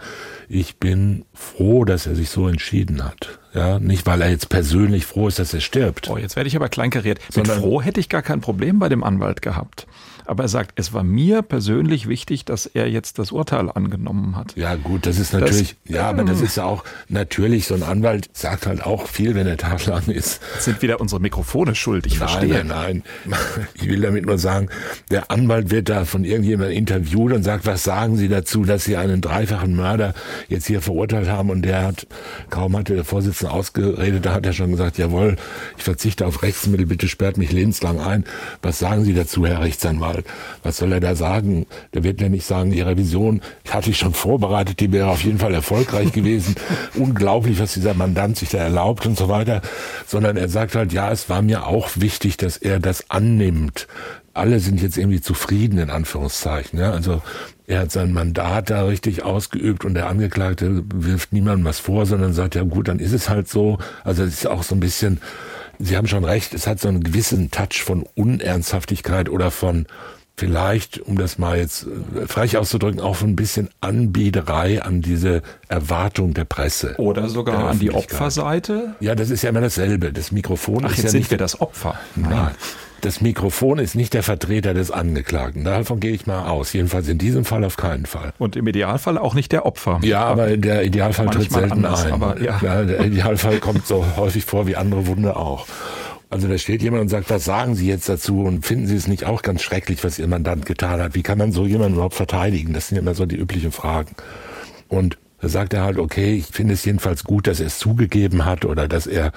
ich 0.47 0.77
bin 0.77 1.25
froh, 1.33 1.85
dass 1.85 2.05
er 2.05 2.15
sich 2.15 2.29
so 2.29 2.47
entschieden 2.47 3.03
hat. 3.03 3.39
Ja, 3.53 3.79
nicht 3.79 4.05
weil 4.05 4.21
er 4.21 4.29
jetzt 4.29 4.49
persönlich 4.49 5.07
froh 5.07 5.27
ist, 5.27 5.39
dass 5.39 5.53
er 5.55 5.61
stirbt. 5.61 6.07
Oh, 6.09 6.17
jetzt 6.17 6.35
werde 6.35 6.47
ich 6.47 6.55
aber 6.55 6.69
kleinkariert. 6.69 7.19
Mit 7.35 7.47
froh 7.47 7.81
hätte 7.81 7.99
ich 7.99 8.09
gar 8.09 8.21
kein 8.21 8.41
Problem 8.41 8.77
bei 8.77 8.89
dem 8.89 9.03
Anwalt 9.03 9.41
gehabt. 9.41 9.87
Aber 10.29 10.43
er 10.43 10.47
sagt, 10.47 10.73
es 10.75 10.93
war 10.93 11.03
mir 11.03 11.41
persönlich 11.41 12.07
wichtig, 12.07 12.45
dass 12.45 12.67
er 12.67 12.87
jetzt 12.87 13.17
das 13.17 13.31
Urteil 13.31 13.71
angenommen 13.71 14.35
hat. 14.35 14.55
Ja, 14.55 14.75
gut, 14.75 15.07
das 15.07 15.17
ist 15.17 15.33
natürlich, 15.33 15.75
das, 15.85 15.95
ja, 15.95 16.07
aber 16.07 16.23
das 16.23 16.37
ähm, 16.37 16.45
ist 16.45 16.57
ja 16.57 16.65
auch 16.65 16.83
natürlich, 17.07 17.65
so 17.65 17.73
ein 17.73 17.81
Anwalt 17.81 18.29
sagt 18.33 18.67
halt 18.67 18.85
auch 18.85 19.07
viel, 19.07 19.33
wenn 19.33 19.47
er 19.47 19.57
tagelang 19.57 20.05
ist. 20.05 20.39
sind 20.59 20.83
wieder 20.83 21.01
unsere 21.01 21.19
Mikrofone 21.19 21.73
schuld, 21.73 22.05
ich 22.05 22.19
nein, 22.19 22.29
verstehe. 22.29 22.63
Nein, 22.63 23.01
nein, 23.25 23.39
ich 23.73 23.89
will 23.89 24.01
damit 24.01 24.27
nur 24.27 24.37
sagen, 24.37 24.69
der 25.09 25.31
Anwalt 25.31 25.71
wird 25.71 25.89
da 25.89 26.05
von 26.05 26.23
irgendjemandem 26.23 26.77
interviewt 26.77 27.33
und 27.33 27.41
sagt, 27.41 27.65
was 27.65 27.83
sagen 27.83 28.15
Sie 28.15 28.29
dazu, 28.29 28.65
dass 28.65 28.83
Sie 28.83 28.97
einen 28.97 29.21
dreifachen 29.21 29.75
Mörder 29.75 30.13
jetzt 30.47 30.67
hier 30.67 30.83
verurteilt 30.83 31.27
haben 31.27 31.49
und 31.49 31.63
der 31.63 31.87
hat, 31.87 32.05
kaum 32.51 32.77
hatte 32.77 32.93
der 32.93 33.03
Vorsitzende 33.03 33.51
ausgeredet, 33.51 34.27
da 34.27 34.33
hat 34.33 34.45
er 34.45 34.53
schon 34.53 34.69
gesagt, 34.69 34.99
jawohl, 34.99 35.37
ich 35.75 35.83
verzichte 35.83 36.27
auf 36.27 36.43
Rechtsmittel, 36.43 36.85
bitte 36.85 37.07
sperrt 37.07 37.37
mich 37.37 37.51
lebenslang 37.51 37.99
ein. 37.99 38.25
Was 38.61 38.77
sagen 38.77 39.03
Sie 39.05 39.15
dazu, 39.15 39.47
Herr 39.47 39.61
Rechtsanwalt? 39.61 40.18
Anwalt. 40.19 40.25
Was 40.63 40.77
soll 40.77 40.91
er 40.91 40.99
da 40.99 41.15
sagen? 41.15 41.65
Der 41.93 42.03
wird 42.03 42.21
ja 42.21 42.29
nicht 42.29 42.45
sagen, 42.45 42.71
die 42.71 42.81
Revision 42.81 43.41
hatte 43.69 43.89
ich 43.89 43.97
schon 43.97 44.13
vorbereitet, 44.13 44.79
die 44.79 44.91
wäre 44.91 45.07
auf 45.07 45.23
jeden 45.23 45.39
Fall 45.39 45.53
erfolgreich 45.53 46.11
gewesen. 46.13 46.55
Unglaublich, 46.95 47.59
was 47.59 47.73
dieser 47.73 47.93
Mandant 47.93 48.37
sich 48.37 48.49
da 48.49 48.59
erlaubt 48.59 49.05
und 49.05 49.17
so 49.17 49.29
weiter. 49.29 49.61
Sondern 50.05 50.37
er 50.37 50.49
sagt 50.49 50.75
halt, 50.75 50.93
ja, 50.93 51.11
es 51.11 51.29
war 51.29 51.41
mir 51.41 51.65
auch 51.65 51.89
wichtig, 51.95 52.37
dass 52.37 52.57
er 52.57 52.79
das 52.79 53.09
annimmt. 53.09 53.87
Alle 54.33 54.59
sind 54.59 54.81
jetzt 54.81 54.97
irgendwie 54.97 55.21
zufrieden, 55.21 55.79
in 55.79 55.89
Anführungszeichen. 55.89 56.79
Ja? 56.79 56.91
Also 56.91 57.21
er 57.67 57.81
hat 57.81 57.91
sein 57.91 58.13
Mandat 58.13 58.69
da 58.69 58.83
richtig 58.85 59.23
ausgeübt 59.23 59.85
und 59.85 59.95
der 59.95 60.07
Angeklagte 60.07 60.83
wirft 60.93 61.33
niemandem 61.33 61.65
was 61.65 61.79
vor, 61.79 62.05
sondern 62.05 62.33
sagt, 62.33 62.55
ja 62.55 62.63
gut, 62.63 62.87
dann 62.87 62.99
ist 62.99 63.11
es 63.11 63.29
halt 63.29 63.49
so. 63.49 63.79
Also 64.03 64.23
es 64.23 64.35
ist 64.35 64.47
auch 64.47 64.63
so 64.63 64.75
ein 64.75 64.79
bisschen 64.79 65.19
Sie 65.79 65.95
haben 65.95 66.07
schon 66.07 66.25
recht, 66.25 66.53
es 66.53 66.67
hat 66.67 66.79
so 66.79 66.89
einen 66.89 67.03
gewissen 67.03 67.51
Touch 67.51 67.83
von 67.83 68.05
Unernsthaftigkeit 68.15 69.29
oder 69.29 69.49
von 69.49 69.87
vielleicht, 70.37 70.99
um 70.99 71.17
das 71.17 71.37
mal 71.37 71.57
jetzt 71.57 71.87
äh, 72.15 72.27
frech 72.27 72.57
auszudrücken, 72.57 72.99
auch 73.01 73.21
ein 73.21 73.35
bisschen 73.35 73.69
Anbiederei 73.81 74.81
an 74.81 75.01
diese 75.01 75.41
Erwartung 75.67 76.33
der 76.33 76.45
Presse. 76.45 76.95
Oder 76.97 77.29
sogar 77.29 77.69
an 77.69 77.79
die 77.79 77.91
Opferseite? 77.91 78.95
Ja, 78.99 79.15
das 79.15 79.29
ist 79.29 79.41
ja 79.41 79.49
immer 79.49 79.61
dasselbe. 79.61 80.13
Das 80.13 80.31
Mikrofon 80.31 80.85
Ach, 80.85 80.91
ist 80.91 80.97
jetzt 80.97 81.03
ja 81.05 81.09
sind 81.11 81.19
nicht 81.21 81.31
wir 81.31 81.37
das 81.37 81.59
Opfer. 81.59 81.97
Nein 82.15 82.51
das 83.01 83.21
Mikrofon 83.21 83.79
ist 83.79 83.95
nicht 83.95 84.13
der 84.13 84.23
Vertreter 84.23 84.73
des 84.73 84.91
Angeklagten. 84.91 85.63
Davon 85.63 85.99
gehe 85.99 86.11
ich 86.11 86.27
mal 86.27 86.47
aus. 86.47 86.73
Jedenfalls 86.73 87.07
in 87.07 87.17
diesem 87.17 87.45
Fall 87.45 87.63
auf 87.63 87.77
keinen 87.77 88.05
Fall. 88.05 88.33
Und 88.37 88.55
im 88.55 88.67
Idealfall 88.67 89.17
auch 89.17 89.33
nicht 89.33 89.51
der 89.51 89.65
Opfer. 89.65 89.99
Ja, 90.03 90.25
aber 90.25 90.57
der 90.57 90.83
Idealfall 90.83 91.27
tritt 91.27 91.51
selten 91.51 91.71
anders, 91.71 92.05
ein. 92.05 92.13
Aber, 92.13 92.41
ja. 92.41 92.59
ja. 92.61 92.83
der 92.83 93.05
Idealfall 93.05 93.59
kommt 93.59 93.85
so 93.87 94.05
häufig 94.17 94.45
vor 94.45 94.67
wie 94.67 94.75
andere 94.75 95.07
Wunde 95.07 95.35
auch. 95.35 95.67
Also 96.29 96.47
da 96.47 96.57
steht 96.57 96.83
jemand 96.83 97.01
und 97.01 97.09
sagt, 97.09 97.29
was 97.31 97.43
sagen 97.43 97.73
Sie 97.73 97.87
jetzt 97.87 98.07
dazu 98.07 98.43
und 98.43 98.65
finden 98.65 98.85
Sie 98.85 98.95
es 98.95 99.07
nicht 99.07 99.25
auch 99.25 99.41
ganz 99.41 99.63
schrecklich, 99.63 100.03
was 100.03 100.19
Ihr 100.19 100.27
Mandant 100.27 100.65
getan 100.65 101.01
hat? 101.01 101.15
Wie 101.15 101.23
kann 101.23 101.39
man 101.39 101.51
so 101.51 101.65
jemanden 101.65 101.95
überhaupt 101.95 102.13
verteidigen? 102.13 102.73
Das 102.73 102.89
sind 102.89 102.97
immer 102.97 103.15
so 103.15 103.25
die 103.25 103.35
üblichen 103.35 103.71
Fragen. 103.71 104.15
Und 104.87 105.17
da 105.41 105.49
sagt 105.49 105.73
er 105.73 105.83
halt, 105.83 105.97
okay, 105.97 106.35
ich 106.35 106.47
finde 106.47 106.73
es 106.73 106.85
jedenfalls 106.85 107.23
gut, 107.23 107.47
dass 107.47 107.59
er 107.59 107.67
es 107.67 107.79
zugegeben 107.79 108.45
hat 108.45 108.65
oder 108.65 108.87
dass 108.87 109.07
er 109.07 109.31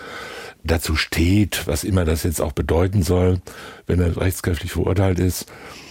dazu 0.65 0.97
steht, 0.97 1.67
was 1.67 1.85
immer 1.85 2.05
das 2.05 2.23
jetzt 2.23 2.41
auch 2.41 2.53
bedeuten 2.53 3.03
soll, 3.03 3.41
wenn 3.87 4.01
er 4.01 4.17
rechtskräftig 4.17 4.73
verurteilt 4.73 5.19
ist. 5.19 5.47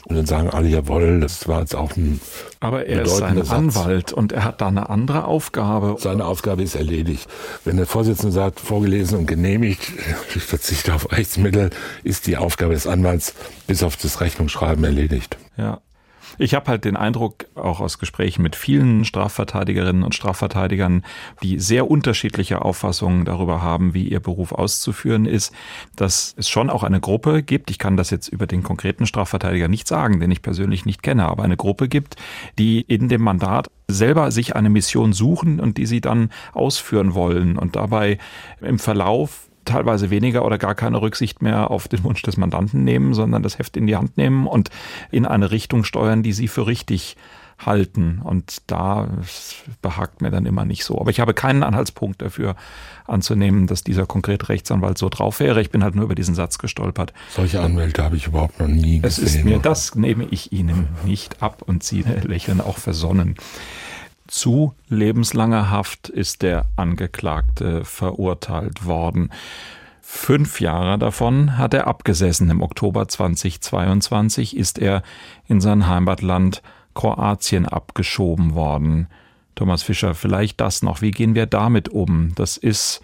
Und 0.06 0.15
dann 0.15 0.26
sagen 0.26 0.50
alle, 0.50 0.67
jawohl, 0.67 1.19
das 1.19 1.47
war 1.47 1.62
jetzt 1.62 1.76
auch 1.76 1.95
ein. 1.95 2.19
Aber 2.60 2.86
er 2.86 3.04
ist 3.04 3.21
ein 3.21 3.38
Satz. 3.38 3.52
Anwalt 3.52 4.12
und 4.12 4.32
er 4.32 4.43
hat 4.43 4.60
da 4.60 4.67
eine 4.67 4.89
andere 4.89 5.26
Aufgabe. 5.26 5.95
Seine 6.00 6.26
Aufgabe 6.26 6.63
ist 6.63 6.76
erledigt. 6.76 7.30
Wenn 7.65 7.78
der 7.78 7.86
Vorsitzende 7.86 8.32
sagt, 8.32 8.60
vorgelesen 8.60 9.19
und 9.19 9.26
genehmigt, 9.28 9.82
ich 10.36 10.43
verzichte 10.43 10.93
auf 10.93 11.12
Rechtsmittel, 11.12 11.69
ist 12.04 12.28
die 12.28 12.38
Aufgabe 12.38 12.74
des 12.74 12.88
Anwalts 12.88 13.36
bis 13.67 13.84
auf 13.84 13.95
das 13.95 14.21
Rechnungsschreiben 14.21 14.84
erledigt. 14.84 15.38
Ja. 15.56 15.82
Ich 16.38 16.54
habe 16.54 16.67
halt 16.67 16.86
den 16.86 16.98
Eindruck, 16.98 17.46
auch 17.56 17.80
aus 17.80 18.00
Gesprächen 18.00 18.41
mit 18.41 18.56
vielen 18.56 19.06
Strafverteidigerinnen 19.06 20.04
und 20.04 20.15
Strafverteidigern, 20.15 21.04
die 21.44 21.60
sehr 21.60 21.89
unterschiedliche 21.89 22.62
Auffassungen 22.63 23.26
darüber 23.26 23.62
haben, 23.62 23.94
wie 23.94 24.08
ihr 24.08 24.20
Beruf 24.20 24.52
auszuführen 24.52 25.26
ist, 25.26 25.54
dass 25.96 26.34
es 26.38 26.50
schon 26.50 26.70
auch 26.70 26.84
eine 26.84 27.00
Gruppe 27.00 27.44
gibt, 27.44 27.70
ich 27.70 27.80
kann 27.80 27.98
das 27.98 28.10
jetzt 28.10 28.28
über 28.28 28.48
den 28.48 28.63
konkreten 28.63 29.06
Strafverteidiger 29.06 29.67
nicht 29.67 29.88
sagen, 29.88 30.20
den 30.20 30.32
ich 30.32 30.41
persönlich 30.41 30.86
nicht 30.86 31.04
kenne, 31.04 31.26
aber 31.26 31.44
eine 31.44 31.58
Gruppe 31.58 31.88
gibt, 31.88 32.15
die 32.58 32.82
in 32.82 33.10
dem 33.10 33.22
Mandat 33.22 33.70
selber 33.88 34.32
sich 34.32 34.56
eine 34.56 34.70
Mission 34.70 35.13
suchen 35.13 35.60
und 35.60 35.78
die 35.78 35.86
sie 35.86 36.02
dann 36.02 36.30
ausführen 36.54 37.13
wollen. 37.13 37.58
Und 37.58 37.76
dabei 37.76 38.17
im 38.62 38.80
Verlauf 38.80 39.50
teilweise 39.65 40.10
weniger 40.10 40.45
oder 40.45 40.58
gar 40.58 40.76
keine 40.76 41.02
Rücksicht 41.02 41.41
mehr 41.41 41.71
auf 41.71 41.88
den 41.88 42.04
Wunsch 42.04 42.21
des 42.21 42.38
Mandanten 42.38 42.84
nehmen, 42.84 43.13
sondern 43.13 43.43
das 43.43 43.60
Heft 43.60 43.78
in 43.78 43.88
die 43.88 43.95
Hand 43.95 44.17
nehmen 44.17 44.47
und 44.47 44.69
in 45.12 45.26
eine 45.26 45.52
Richtung 45.52 45.84
steuern, 45.84 46.24
die 46.24 46.34
sie 46.34 46.47
für 46.47 46.67
richtig 46.67 47.15
halten. 47.65 48.21
Und 48.24 48.58
da 48.67 49.08
behagt 49.82 50.21
mir 50.21 50.32
dann 50.32 50.45
immer 50.45 50.65
nicht 50.65 50.84
so. 50.84 51.00
Aber 51.00 51.10
ich 51.10 51.19
habe 51.19 51.34
keinen 51.34 51.63
Anhaltspunkt 51.63 52.21
dafür 52.21 52.56
anzunehmen, 53.06 53.67
dass 53.67 53.84
dieser 53.84 54.06
konkrete 54.06 54.50
Rechtsanwalt 54.50 54.97
so 54.97 55.10
drauf 55.10 55.39
wäre. 55.39 55.62
Ich 55.62 55.69
bin 55.69 55.84
halt 55.84 55.95
nur 55.95 56.06
über 56.06 56.15
diesen 56.15 56.36
Satz 56.36 56.58
gestolpert. 56.58 57.13
Solche 57.30 57.62
Anwälte 57.62 58.04
habe 58.04 58.15
ich 58.15 58.28
überhaupt 58.28 58.60
noch 58.60 58.67
nie 58.67 59.00
gesehen. 59.00 59.04
Es 59.04 59.17
ist 59.36 59.43
mir, 59.43 59.60
das 59.60 59.95
nehme 59.95 60.26
ich 60.30 60.52
Ihnen 60.52 60.88
nicht 61.06 61.41
ab 61.41 61.62
und 61.65 61.84
Sie 61.84 62.02
lächeln 62.02 62.62
auch 62.62 62.78
versonnen 62.78 63.36
zu 64.32 64.74
lebenslanger 64.88 65.70
Haft 65.70 66.08
ist 66.10 66.41
der 66.41 66.65
Angeklagte 66.78 67.84
verurteilt 67.84 68.86
worden. 68.86 69.30
Fünf 70.02 70.62
Jahre 70.62 70.98
davon 70.98 71.58
hat 71.58 71.74
er 71.74 71.88
abgesessen. 71.88 72.50
Im 72.50 72.62
Oktober 72.62 73.08
2022 73.08 74.56
ist 74.56 74.80
er 74.80 75.04
in 75.48 75.60
sein 75.60 75.88
Heimatland 75.88 76.62
Kroatien 76.96 77.65
abgeschoben 77.65 78.56
worden. 78.56 79.08
Thomas 79.56 79.84
Fischer, 79.84 80.15
vielleicht 80.15 80.62
das 80.62 80.82
noch. 80.82 81.02
Wie 81.02 81.12
gehen 81.12 81.36
wir 81.36 81.46
damit 81.46 81.89
um? 81.89 82.34
Das 82.36 82.56
ist 82.58 83.02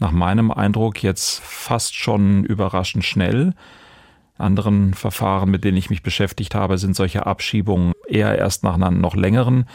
nach 0.00 0.10
meinem 0.10 0.50
Eindruck 0.50 1.02
jetzt 1.02 1.40
fast 1.42 1.94
schon 1.94 2.44
überraschend 2.44 3.04
schnell 3.04 3.54
anderen 4.42 4.94
Verfahren, 4.94 5.50
mit 5.50 5.64
denen 5.64 5.76
ich 5.76 5.90
mich 5.90 6.02
beschäftigt 6.02 6.54
habe, 6.54 6.76
sind 6.76 6.96
solche 6.96 7.26
Abschiebungen 7.26 7.92
eher 8.08 8.36
erst 8.38 8.64
nach 8.64 8.74
einer 8.74 8.90
noch 8.90 9.14
längeren 9.14 9.66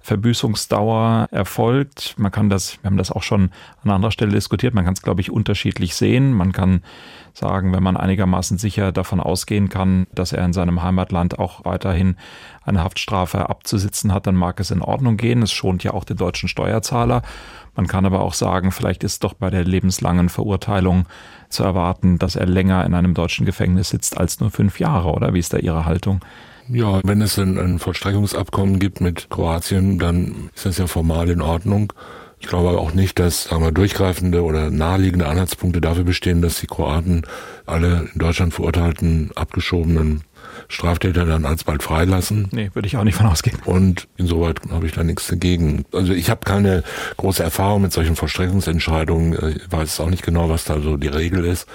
Verbüßungsdauer 0.00 1.28
erfolgt. 1.32 2.14
Man 2.16 2.30
kann 2.30 2.48
das, 2.48 2.78
wir 2.80 2.88
haben 2.88 2.96
das 2.96 3.10
auch 3.10 3.24
schon 3.24 3.50
an 3.82 3.90
anderer 3.90 4.12
Stelle 4.12 4.32
diskutiert, 4.32 4.72
man 4.72 4.84
kann 4.84 4.94
es, 4.94 5.02
glaube 5.02 5.20
ich, 5.20 5.32
unterschiedlich 5.32 5.96
sehen. 5.96 6.32
Man 6.32 6.52
kann 6.52 6.82
sagen, 7.34 7.72
wenn 7.72 7.82
man 7.82 7.96
einigermaßen 7.96 8.56
sicher 8.56 8.92
davon 8.92 9.20
ausgehen 9.20 9.68
kann, 9.68 10.06
dass 10.14 10.32
er 10.32 10.44
in 10.44 10.52
seinem 10.52 10.82
Heimatland 10.82 11.38
auch 11.38 11.64
weiterhin 11.64 12.16
eine 12.64 12.82
Haftstrafe 12.82 13.48
abzusitzen 13.50 14.12
hat, 14.14 14.26
dann 14.26 14.36
mag 14.36 14.60
es 14.60 14.70
in 14.70 14.80
Ordnung 14.80 15.16
gehen. 15.16 15.42
Es 15.42 15.52
schont 15.52 15.82
ja 15.82 15.92
auch 15.92 16.04
den 16.04 16.16
deutschen 16.16 16.48
Steuerzahler. 16.48 17.22
Man 17.74 17.88
kann 17.88 18.06
aber 18.06 18.20
auch 18.20 18.34
sagen, 18.34 18.72
vielleicht 18.72 19.04
ist 19.04 19.24
doch 19.24 19.34
bei 19.34 19.50
der 19.50 19.64
lebenslangen 19.64 20.28
Verurteilung 20.28 21.06
zu 21.48 21.62
erwarten, 21.62 22.18
dass 22.18 22.36
er 22.36 22.46
länger 22.46 22.84
in 22.84 22.94
einem 22.94 23.12
deutschen 23.12 23.44
Gefängnis 23.44 23.90
sitzt 23.90 24.16
als 24.16 24.40
nur 24.40 24.50
fünf 24.50 24.80
Jahre, 24.80 25.10
oder? 25.10 25.34
Wie 25.34 25.40
ist 25.40 25.52
da 25.52 25.58
Ihre 25.58 25.84
Haltung? 25.84 26.20
Ja, 26.68 27.00
wenn 27.04 27.20
es 27.22 27.38
ein, 27.38 27.58
ein 27.58 27.78
Vollstreckungsabkommen 27.78 28.78
gibt 28.78 29.00
mit 29.00 29.30
Kroatien, 29.30 29.98
dann 29.98 30.50
ist 30.54 30.66
das 30.66 30.78
ja 30.78 30.86
formal 30.86 31.28
in 31.28 31.40
Ordnung. 31.40 31.92
Ich 32.38 32.48
glaube 32.48 32.78
auch 32.78 32.92
nicht, 32.92 33.18
dass 33.18 33.44
sagen 33.44 33.62
wir, 33.62 33.72
durchgreifende 33.72 34.42
oder 34.42 34.70
naheliegende 34.70 35.26
Anhaltspunkte 35.26 35.80
dafür 35.80 36.04
bestehen, 36.04 36.42
dass 36.42 36.60
die 36.60 36.66
Kroaten 36.66 37.22
alle 37.64 38.08
in 38.12 38.18
Deutschland 38.18 38.52
verurteilten, 38.52 39.30
abgeschobenen 39.34 40.22
Straftäter 40.68 41.24
dann 41.24 41.44
alsbald 41.44 41.82
freilassen. 41.82 42.48
Nee, 42.52 42.70
würde 42.74 42.88
ich 42.88 42.96
auch 42.96 43.04
nicht 43.04 43.16
von 43.16 43.26
ausgehen. 43.26 43.58
Und 43.64 44.06
insoweit 44.16 44.60
habe 44.70 44.86
ich 44.86 44.92
da 44.92 45.02
nichts 45.02 45.28
dagegen. 45.28 45.84
Also 45.92 46.12
ich 46.12 46.28
habe 46.28 46.40
keine 46.44 46.82
große 47.16 47.42
Erfahrung 47.42 47.82
mit 47.82 47.92
solchen 47.92 48.16
Vollstreckungsentscheidungen. 48.16 49.56
Ich 49.56 49.72
weiß 49.72 50.00
auch 50.00 50.10
nicht 50.10 50.22
genau, 50.22 50.48
was 50.48 50.64
da 50.64 50.80
so 50.80 50.96
die 50.96 51.08
Regel 51.08 51.44
ist 51.44 51.66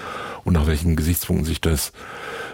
und 0.43 0.53
nach 0.53 0.67
welchen 0.67 0.95
Gesichtspunkten 0.95 1.45
sich 1.45 1.61
das 1.61 1.91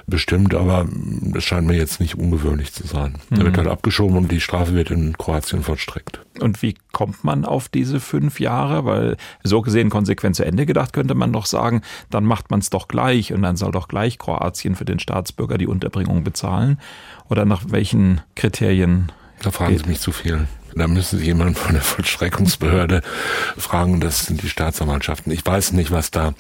bestimmt, 0.08 0.56
aber 0.56 0.88
es 1.36 1.44
scheint 1.44 1.68
mir 1.68 1.76
jetzt 1.76 2.00
nicht 2.00 2.18
ungewöhnlich 2.18 2.74
zu 2.74 2.88
sein. 2.88 3.16
Mhm. 3.30 3.38
Er 3.38 3.46
wird 3.46 3.58
halt 3.58 3.68
abgeschoben 3.68 4.18
und 4.18 4.32
die 4.32 4.40
Strafe 4.40 4.74
wird 4.74 4.90
in 4.90 5.18
Kroatien 5.18 5.64
vollstreckt. 5.64 6.22
Und 6.40 6.62
wie 6.62 6.76
kommt 6.94 7.24
man 7.24 7.46
auf 7.46 7.68
diese 7.68 8.00
fünf 8.00 8.40
Jahre? 8.40 8.86
Weil 8.86 9.18
so 9.44 9.62
gesehen 9.62 9.90
konsequent 9.90 10.36
zu 10.36 10.46
Ende 10.46 10.66
gedacht, 10.66 10.94
könnte 10.94 11.14
man 11.14 11.34
doch 11.34 11.46
sagen, 11.46 11.82
dann 12.10 12.24
macht 12.24 12.50
man 12.50 12.62
es 12.62 12.70
doch 12.70 12.88
gleich 12.88 13.34
und 13.34 13.42
dann 13.42 13.58
soll 13.58 13.72
doch 13.72 13.90
gleich 13.90 14.18
Kroatien 14.18 14.76
für 14.76 14.86
den 14.86 15.00
Staatsbürger 15.00 15.58
die 15.58 15.68
Unterbringung 15.68 16.24
bezahlen. 16.24 16.80
Oder 17.30 17.44
nach 17.44 17.64
welchen 17.68 18.22
Kriterien? 18.36 19.12
Da 19.42 19.52
fragen 19.52 19.74
geht? 19.74 19.84
Sie 19.84 19.90
mich 19.90 20.00
zu 20.00 20.14
viel. 20.14 20.48
Da 20.78 20.88
müssen 20.88 21.20
Sie 21.20 21.26
jemanden 21.26 21.56
von 21.56 21.74
der 21.74 21.82
Vollstreckungsbehörde 21.82 23.02
fragen. 23.58 24.00
Das 24.00 24.26
sind 24.26 24.42
die 24.44 24.50
Staatsanwaltschaften. 24.50 25.32
Ich 25.32 25.46
weiß 25.46 25.74
nicht, 25.74 25.92
was 25.92 26.12
da, 26.12 26.34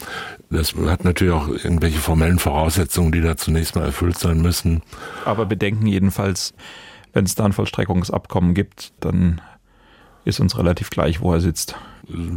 das 0.49 0.75
hat 0.75 1.03
natürlich 1.03 1.33
auch 1.33 1.47
irgendwelche 1.47 1.99
formellen 1.99 2.39
Voraussetzungen, 2.39 3.11
die 3.11 3.21
da 3.21 3.37
zunächst 3.37 3.75
mal 3.75 3.85
erfüllt 3.85 4.17
sein 4.17 4.41
müssen. 4.41 4.81
Aber 5.25 5.45
bedenken 5.45 5.87
jedenfalls, 5.87 6.53
wenn 7.13 7.25
es 7.25 7.35
da 7.35 7.45
ein 7.45 7.53
Vollstreckungsabkommen 7.53 8.53
gibt, 8.53 8.93
dann 8.99 9.41
ist 10.27 10.39
uns 10.39 10.57
relativ 10.57 10.89
gleich, 10.89 11.21
wo 11.21 11.33
er 11.33 11.39
sitzt. 11.39 11.75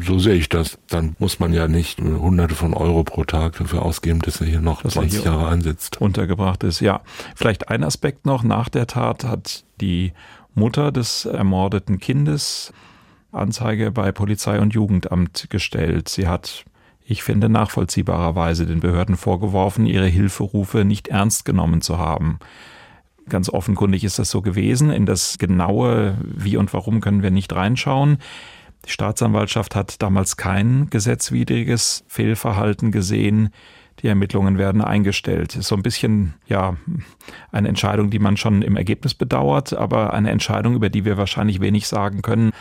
So 0.01 0.19
sehe 0.19 0.35
ich 0.35 0.49
das. 0.49 0.79
Dann 0.89 1.17
muss 1.19 1.39
man 1.39 1.53
ja 1.53 1.69
nicht 1.69 2.01
hunderte 2.01 2.55
von 2.55 2.75
Euro 2.75 3.05
pro 3.05 3.25
Tag 3.25 3.59
dafür 3.59 3.83
ausgeben, 3.83 4.21
dass 4.21 4.41
er 4.41 4.47
hier 4.47 4.61
noch 4.61 4.83
dass 4.83 4.95
20 4.95 5.23
hier 5.23 5.31
Jahre 5.31 5.49
einsitzt. 5.49 6.01
Untergebracht 6.01 6.65
ist, 6.65 6.81
ja. 6.81 7.01
Vielleicht 7.35 7.69
ein 7.69 7.85
Aspekt 7.85 8.27
noch. 8.27 8.43
Nach 8.43 8.69
der 8.69 8.87
Tat 8.87 9.25
hat 9.25 9.65
die 9.81 10.13
Mutter 10.55 10.93
des 10.93 11.25
ermordeten 11.25 11.99
Kindes 11.99 12.73
Anzeige 13.33 13.93
bei 13.93 14.11
Polizei 14.13 14.61
und 14.61 14.75
Jugendamt 14.75 15.49
gestellt. 15.51 16.09
Sie 16.09 16.27
hat, 16.27 16.65
ich 17.05 17.23
finde, 17.23 17.49
nachvollziehbarerweise 17.49 18.67
den 18.67 18.81
Behörden 18.81 19.17
vorgeworfen, 19.17 19.87
ihre 19.87 20.07
Hilferufe 20.07 20.85
nicht 20.85 21.09
ernst 21.09 21.45
genommen 21.45 21.81
zu 21.81 21.99
haben. 21.99 22.41
Ganz 23.29 23.49
offenkundig 23.49 24.03
ist 24.03 24.19
das 24.19 24.31
so 24.31 24.43
gewesen. 24.43 24.91
In 24.91 25.07
das 25.07 25.39
genaue 25.39 26.19
Wie 26.23 26.57
und 26.57 26.73
Warum 26.75 27.01
können 27.01 27.23
wir 27.23 27.31
nicht 27.31 27.53
reinschauen. 27.55 28.19
Die 28.87 28.91
Staatsanwaltschaft 28.91 29.77
hat 29.77 30.03
damals 30.03 30.37
kein 30.37 30.89
gesetzwidriges 30.91 32.05
Fehlverhalten 32.09 32.91
gesehen. 32.91 33.51
Die 34.03 34.09
Ermittlungen 34.09 34.59
werden 34.59 34.83
eingestellt. 34.83 35.57
Ist 35.57 35.69
so 35.69 35.77
ein 35.77 35.83
bisschen, 35.83 36.35
ja, 36.47 36.77
eine 37.53 37.69
Entscheidung, 37.69 38.11
die 38.11 38.19
man 38.19 38.37
schon 38.37 38.63
im 38.63 38.77
Ergebnis 38.77 39.15
bedauert, 39.15 39.73
aber 39.73 40.13
eine 40.13 40.31
Entscheidung, 40.31 40.75
über 40.75 40.89
die 40.89 41.05
wir 41.05 41.17
wahrscheinlich 41.17 41.61
wenig 41.61 41.87
sagen 41.87 42.23
können, 42.23 42.53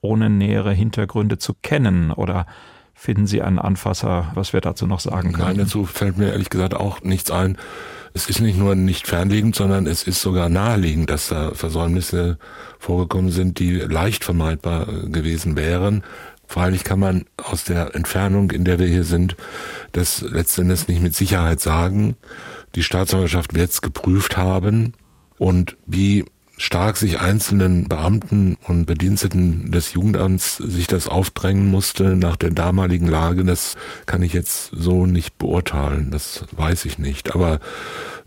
ohne 0.00 0.30
nähere 0.30 0.72
Hintergründe 0.72 1.38
zu 1.38 1.54
kennen 1.62 2.10
oder 2.10 2.46
finden 2.94 3.26
Sie 3.26 3.42
einen 3.42 3.58
Anfasser, 3.58 4.30
was 4.34 4.52
wir 4.52 4.60
dazu 4.60 4.86
noch 4.86 5.00
sagen 5.00 5.32
können? 5.32 5.48
Nein, 5.48 5.58
dazu 5.58 5.84
fällt 5.84 6.16
mir 6.16 6.30
ehrlich 6.30 6.50
gesagt 6.50 6.74
auch 6.74 7.02
nichts 7.02 7.30
ein. 7.30 7.58
Es 8.16 8.28
ist 8.28 8.40
nicht 8.40 8.56
nur 8.56 8.76
nicht 8.76 9.08
fernliegend, 9.08 9.56
sondern 9.56 9.88
es 9.88 10.04
ist 10.04 10.20
sogar 10.20 10.48
naheliegend, 10.48 11.10
dass 11.10 11.28
da 11.28 11.50
Versäumnisse 11.52 12.38
vorgekommen 12.78 13.32
sind, 13.32 13.58
die 13.58 13.72
leicht 13.72 14.22
vermeidbar 14.22 14.86
gewesen 15.06 15.56
wären. 15.56 16.04
Freilich 16.46 16.84
kann 16.84 17.00
man 17.00 17.24
aus 17.36 17.64
der 17.64 17.94
Entfernung, 17.94 18.50
in 18.50 18.64
der 18.64 18.78
wir 18.78 18.86
hier 18.86 19.04
sind, 19.04 19.36
das 19.92 20.20
letztendlich 20.20 20.88
nicht 20.88 21.02
mit 21.02 21.14
Sicherheit 21.14 21.60
sagen. 21.60 22.16
Die 22.74 22.82
Staatsanwaltschaft 22.82 23.54
wird 23.54 23.70
es 23.70 23.82
geprüft 23.82 24.36
haben 24.36 24.94
und 25.38 25.76
wie 25.86 26.24
stark 26.56 26.96
sich 26.96 27.20
einzelnen 27.20 27.88
Beamten 27.88 28.56
und 28.68 28.86
Bediensteten 28.86 29.72
des 29.72 29.92
Jugendamts 29.92 30.56
sich 30.58 30.86
das 30.86 31.08
aufdrängen 31.08 31.70
musste 31.70 32.16
nach 32.16 32.36
der 32.36 32.50
damaligen 32.50 33.08
Lage, 33.08 33.44
das 33.44 33.74
kann 34.06 34.22
ich 34.22 34.32
jetzt 34.32 34.70
so 34.72 35.06
nicht 35.06 35.36
beurteilen, 35.38 36.10
das 36.10 36.44
weiß 36.52 36.84
ich 36.84 36.98
nicht. 36.98 37.34
Aber 37.34 37.58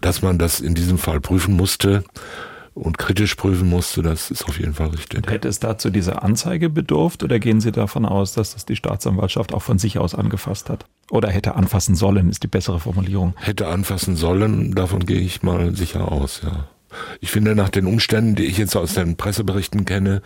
dass 0.02 0.22
man 0.22 0.38
das 0.38 0.60
in 0.60 0.76
diesem 0.76 0.98
Fall 0.98 1.22
prüfen 1.22 1.56
musste, 1.56 2.04
und 2.78 2.98
kritisch 2.98 3.36
prüfen 3.36 3.70
musste, 3.70 4.02
das 4.02 4.32
ist 4.32 4.46
auf 4.46 4.60
jeden 4.60 4.74
Fall 4.74 4.88
richtig. 4.88 5.18
Und 5.18 5.32
hätte 5.32 5.48
es 5.48 5.60
dazu 5.60 5.90
diese 5.90 6.22
Anzeige 6.22 6.70
bedurft 6.70 7.24
oder 7.24 7.40
gehen 7.40 7.60
Sie 7.60 7.72
davon 7.72 8.06
aus, 8.06 8.34
dass 8.34 8.54
das 8.54 8.66
die 8.66 8.76
Staatsanwaltschaft 8.76 9.54
auch 9.54 9.64
von 9.64 9.80
sich 9.80 9.98
aus 9.98 10.16
angefasst 10.16 10.70
hat? 10.70 10.86
Oder 11.10 11.30
hätte 11.30 11.56
anfassen 11.56 11.96
sollen, 11.96 12.30
ist 12.30 12.44
die 12.44 12.48
bessere 12.48 12.80
Formulierung. 12.80 13.34
Hätte 13.38 13.68
anfassen 13.68 14.16
sollen, 14.16 14.76
davon 14.76 15.06
gehe 15.06 15.20
ich 15.20 15.44
mal 15.44 15.76
sicher 15.76 16.12
aus, 16.12 16.42
ja. 16.44 16.68
Ich 17.20 17.32
finde, 17.32 17.54
nach 17.54 17.70
den 17.70 17.86
Umständen, 17.86 18.36
die 18.36 18.46
ich 18.46 18.58
jetzt 18.58 18.76
aus 18.76 18.94
den 18.94 19.18
Presseberichten 19.18 19.84
kenne 19.84 20.22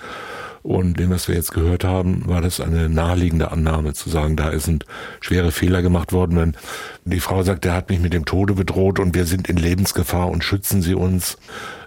und 0.62 1.00
dem, 1.00 1.10
was 1.10 1.28
wir 1.28 1.36
jetzt 1.36 1.54
gehört 1.54 1.84
haben, 1.84 2.28
war 2.28 2.40
das 2.42 2.62
eine 2.62 2.88
naheliegende 2.88 3.52
Annahme 3.52 3.94
zu 3.94 4.10
sagen, 4.10 4.36
da 4.36 4.58
sind 4.60 4.86
schwere 5.20 5.52
Fehler 5.52 5.82
gemacht 5.82 6.14
worden. 6.14 6.38
Wenn 6.38 6.56
die 7.04 7.20
Frau 7.20 7.42
sagt, 7.42 7.66
der 7.66 7.74
hat 7.74 7.90
mich 7.90 8.00
mit 8.00 8.14
dem 8.14 8.26
Tode 8.26 8.54
bedroht 8.54 9.00
und 9.00 9.16
wir 9.16 9.26
sind 9.26 9.50
in 9.50 9.58
Lebensgefahr 9.58 10.30
und 10.30 10.44
schützen 10.44 10.84
Sie 10.84 10.94
uns, 10.94 11.38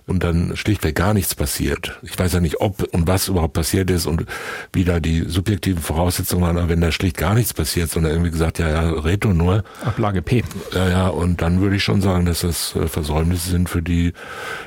und 0.07 0.23
dann 0.23 0.57
schlichtweg 0.57 0.95
gar 0.95 1.14
nichts 1.14 1.35
passiert. 1.35 1.99
Ich 2.03 2.19
weiß 2.19 2.35
ja 2.35 2.40
nicht, 2.40 2.61
ob 2.61 2.83
und 2.93 3.07
was 3.07 3.29
überhaupt 3.29 3.55
passiert 3.55 3.90
ist 3.90 4.07
und 4.07 4.27
wie 4.73 4.85
da 4.85 5.01
die 5.01 5.25
subjektiven 5.27 5.83
Voraussetzungen 5.83 6.43
waren, 6.43 6.59
aber 6.59 6.69
wenn 6.69 6.81
da 6.81 6.93
schlicht 6.93 7.17
gar 7.17 7.35
nichts 7.35 7.55
passiert, 7.55 7.90
sondern 7.90 8.12
irgendwie 8.12 8.31
gesagt, 8.31 8.59
ja, 8.59 8.69
ja, 8.69 8.90
Reto 8.90 9.33
nur. 9.33 9.64
Ablage 9.85 10.23
P. 10.23 10.45
Ja, 10.73 10.88
ja, 10.88 11.09
und 11.09 11.40
dann 11.40 11.61
würde 11.61 11.77
ich 11.77 11.85
schon 11.85 12.03
sagen, 12.03 12.27
dass 12.27 12.40
das 12.40 12.77
äh, 12.77 12.87
Versäumnisse 12.87 13.51
sind, 13.51 13.69
für 13.69 13.83
die 13.83 14.12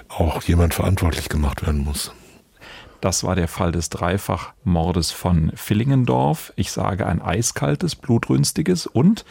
auch 0.10 0.42
jemand 0.44 0.74
verantwortlich 0.74 1.30
gemacht 1.30 1.66
werden 1.66 1.84
muss. 1.84 2.12
Das 3.02 3.24
war 3.24 3.36
der 3.36 3.48
Fall 3.48 3.72
des 3.72 3.90
Dreifachmordes 3.90 5.12
von 5.12 5.52
Villingendorf. 5.56 6.52
Ich 6.56 6.72
sage 6.72 7.06
ein 7.06 7.22
eiskaltes, 7.22 7.96
blutrünstiges 7.96 8.88
und 8.88 9.24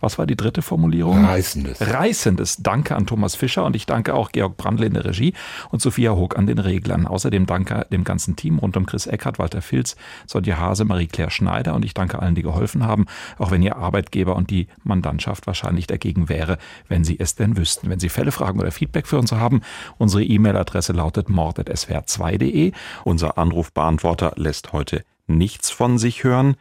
was 0.00 0.18
war 0.18 0.26
die 0.26 0.36
dritte 0.36 0.62
Formulierung? 0.62 1.24
Reißendes. 1.24 1.80
Reißendes. 1.80 2.56
Danke 2.58 2.94
an 2.96 3.06
Thomas 3.06 3.34
Fischer 3.34 3.64
und 3.64 3.74
ich 3.74 3.86
danke 3.86 4.14
auch 4.14 4.32
Georg 4.32 4.56
Brandl 4.56 4.84
in 4.84 4.94
der 4.94 5.04
Regie 5.04 5.34
und 5.70 5.82
Sophia 5.82 6.12
Hoog 6.12 6.36
an 6.36 6.46
den 6.46 6.58
Reglern. 6.58 7.06
Außerdem 7.06 7.46
danke 7.46 7.86
dem 7.90 8.04
ganzen 8.04 8.36
Team 8.36 8.58
rund 8.58 8.76
um 8.76 8.86
Chris 8.86 9.06
Eckert, 9.06 9.38
Walter 9.38 9.62
Filz, 9.62 9.96
Sonja 10.26 10.58
Hase, 10.58 10.84
Marie-Claire 10.84 11.30
Schneider 11.30 11.74
und 11.74 11.84
ich 11.84 11.94
danke 11.94 12.20
allen, 12.20 12.34
die 12.34 12.42
geholfen 12.42 12.84
haben, 12.84 13.06
auch 13.38 13.50
wenn 13.50 13.62
Ihr 13.62 13.76
Arbeitgeber 13.76 14.36
und 14.36 14.50
die 14.50 14.68
Mandantschaft 14.84 15.46
wahrscheinlich 15.46 15.86
dagegen 15.86 16.28
wäre, 16.28 16.58
wenn 16.88 17.04
Sie 17.04 17.18
es 17.18 17.34
denn 17.34 17.56
wüssten. 17.56 17.90
Wenn 17.90 18.00
Sie 18.00 18.08
Fälle, 18.08 18.32
Fragen 18.32 18.60
oder 18.60 18.70
Feedback 18.70 19.06
für 19.06 19.18
uns 19.18 19.32
haben, 19.32 19.62
unsere 19.98 20.22
E-Mail-Adresse 20.22 20.92
lautet 20.92 21.28
mord.swr2.de. 21.28 22.72
Unser 23.04 23.38
Anrufbeantworter 23.38 24.32
lässt 24.36 24.72
heute 24.72 25.04
nichts 25.26 25.70
von 25.70 25.98
sich 25.98 26.24
hören. 26.24 26.56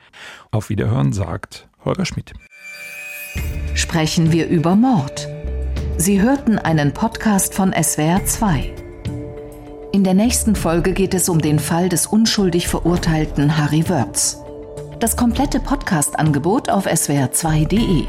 Auf 0.52 0.70
Wiederhören 0.70 1.14
sagt 1.14 1.68
Holger 1.86 2.06
Schmidt 2.06 2.34
sprechen 3.78 4.32
wir 4.32 4.48
über 4.48 4.76
Mord. 4.76 5.28
Sie 5.98 6.22
hörten 6.22 6.60
einen 6.60 6.94
Podcast 6.94 7.54
von 7.54 7.74
SWR2. 7.74 8.72
In 9.94 10.04
der 10.04 10.14
nächsten 10.14 10.56
Folge 10.56 10.94
geht 10.94 11.14
es 11.14 11.30
um 11.30 11.40
den 11.40 11.60
Fall 11.60 11.90
des 11.90 12.08
unschuldig 12.08 12.68
verurteilten 12.68 13.58
Harry 13.58 13.88
Wörz. 13.88 14.42
Das 15.00 15.16
komplette 15.16 15.60
Podcast-Angebot 15.60 16.70
auf 16.70 16.88
swr2.de. 16.88 18.06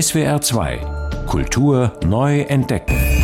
SWR 0.00 0.40
2 0.40 1.02
Kultur 1.26 1.92
neu 2.04 2.40
entdecken. 2.40 3.21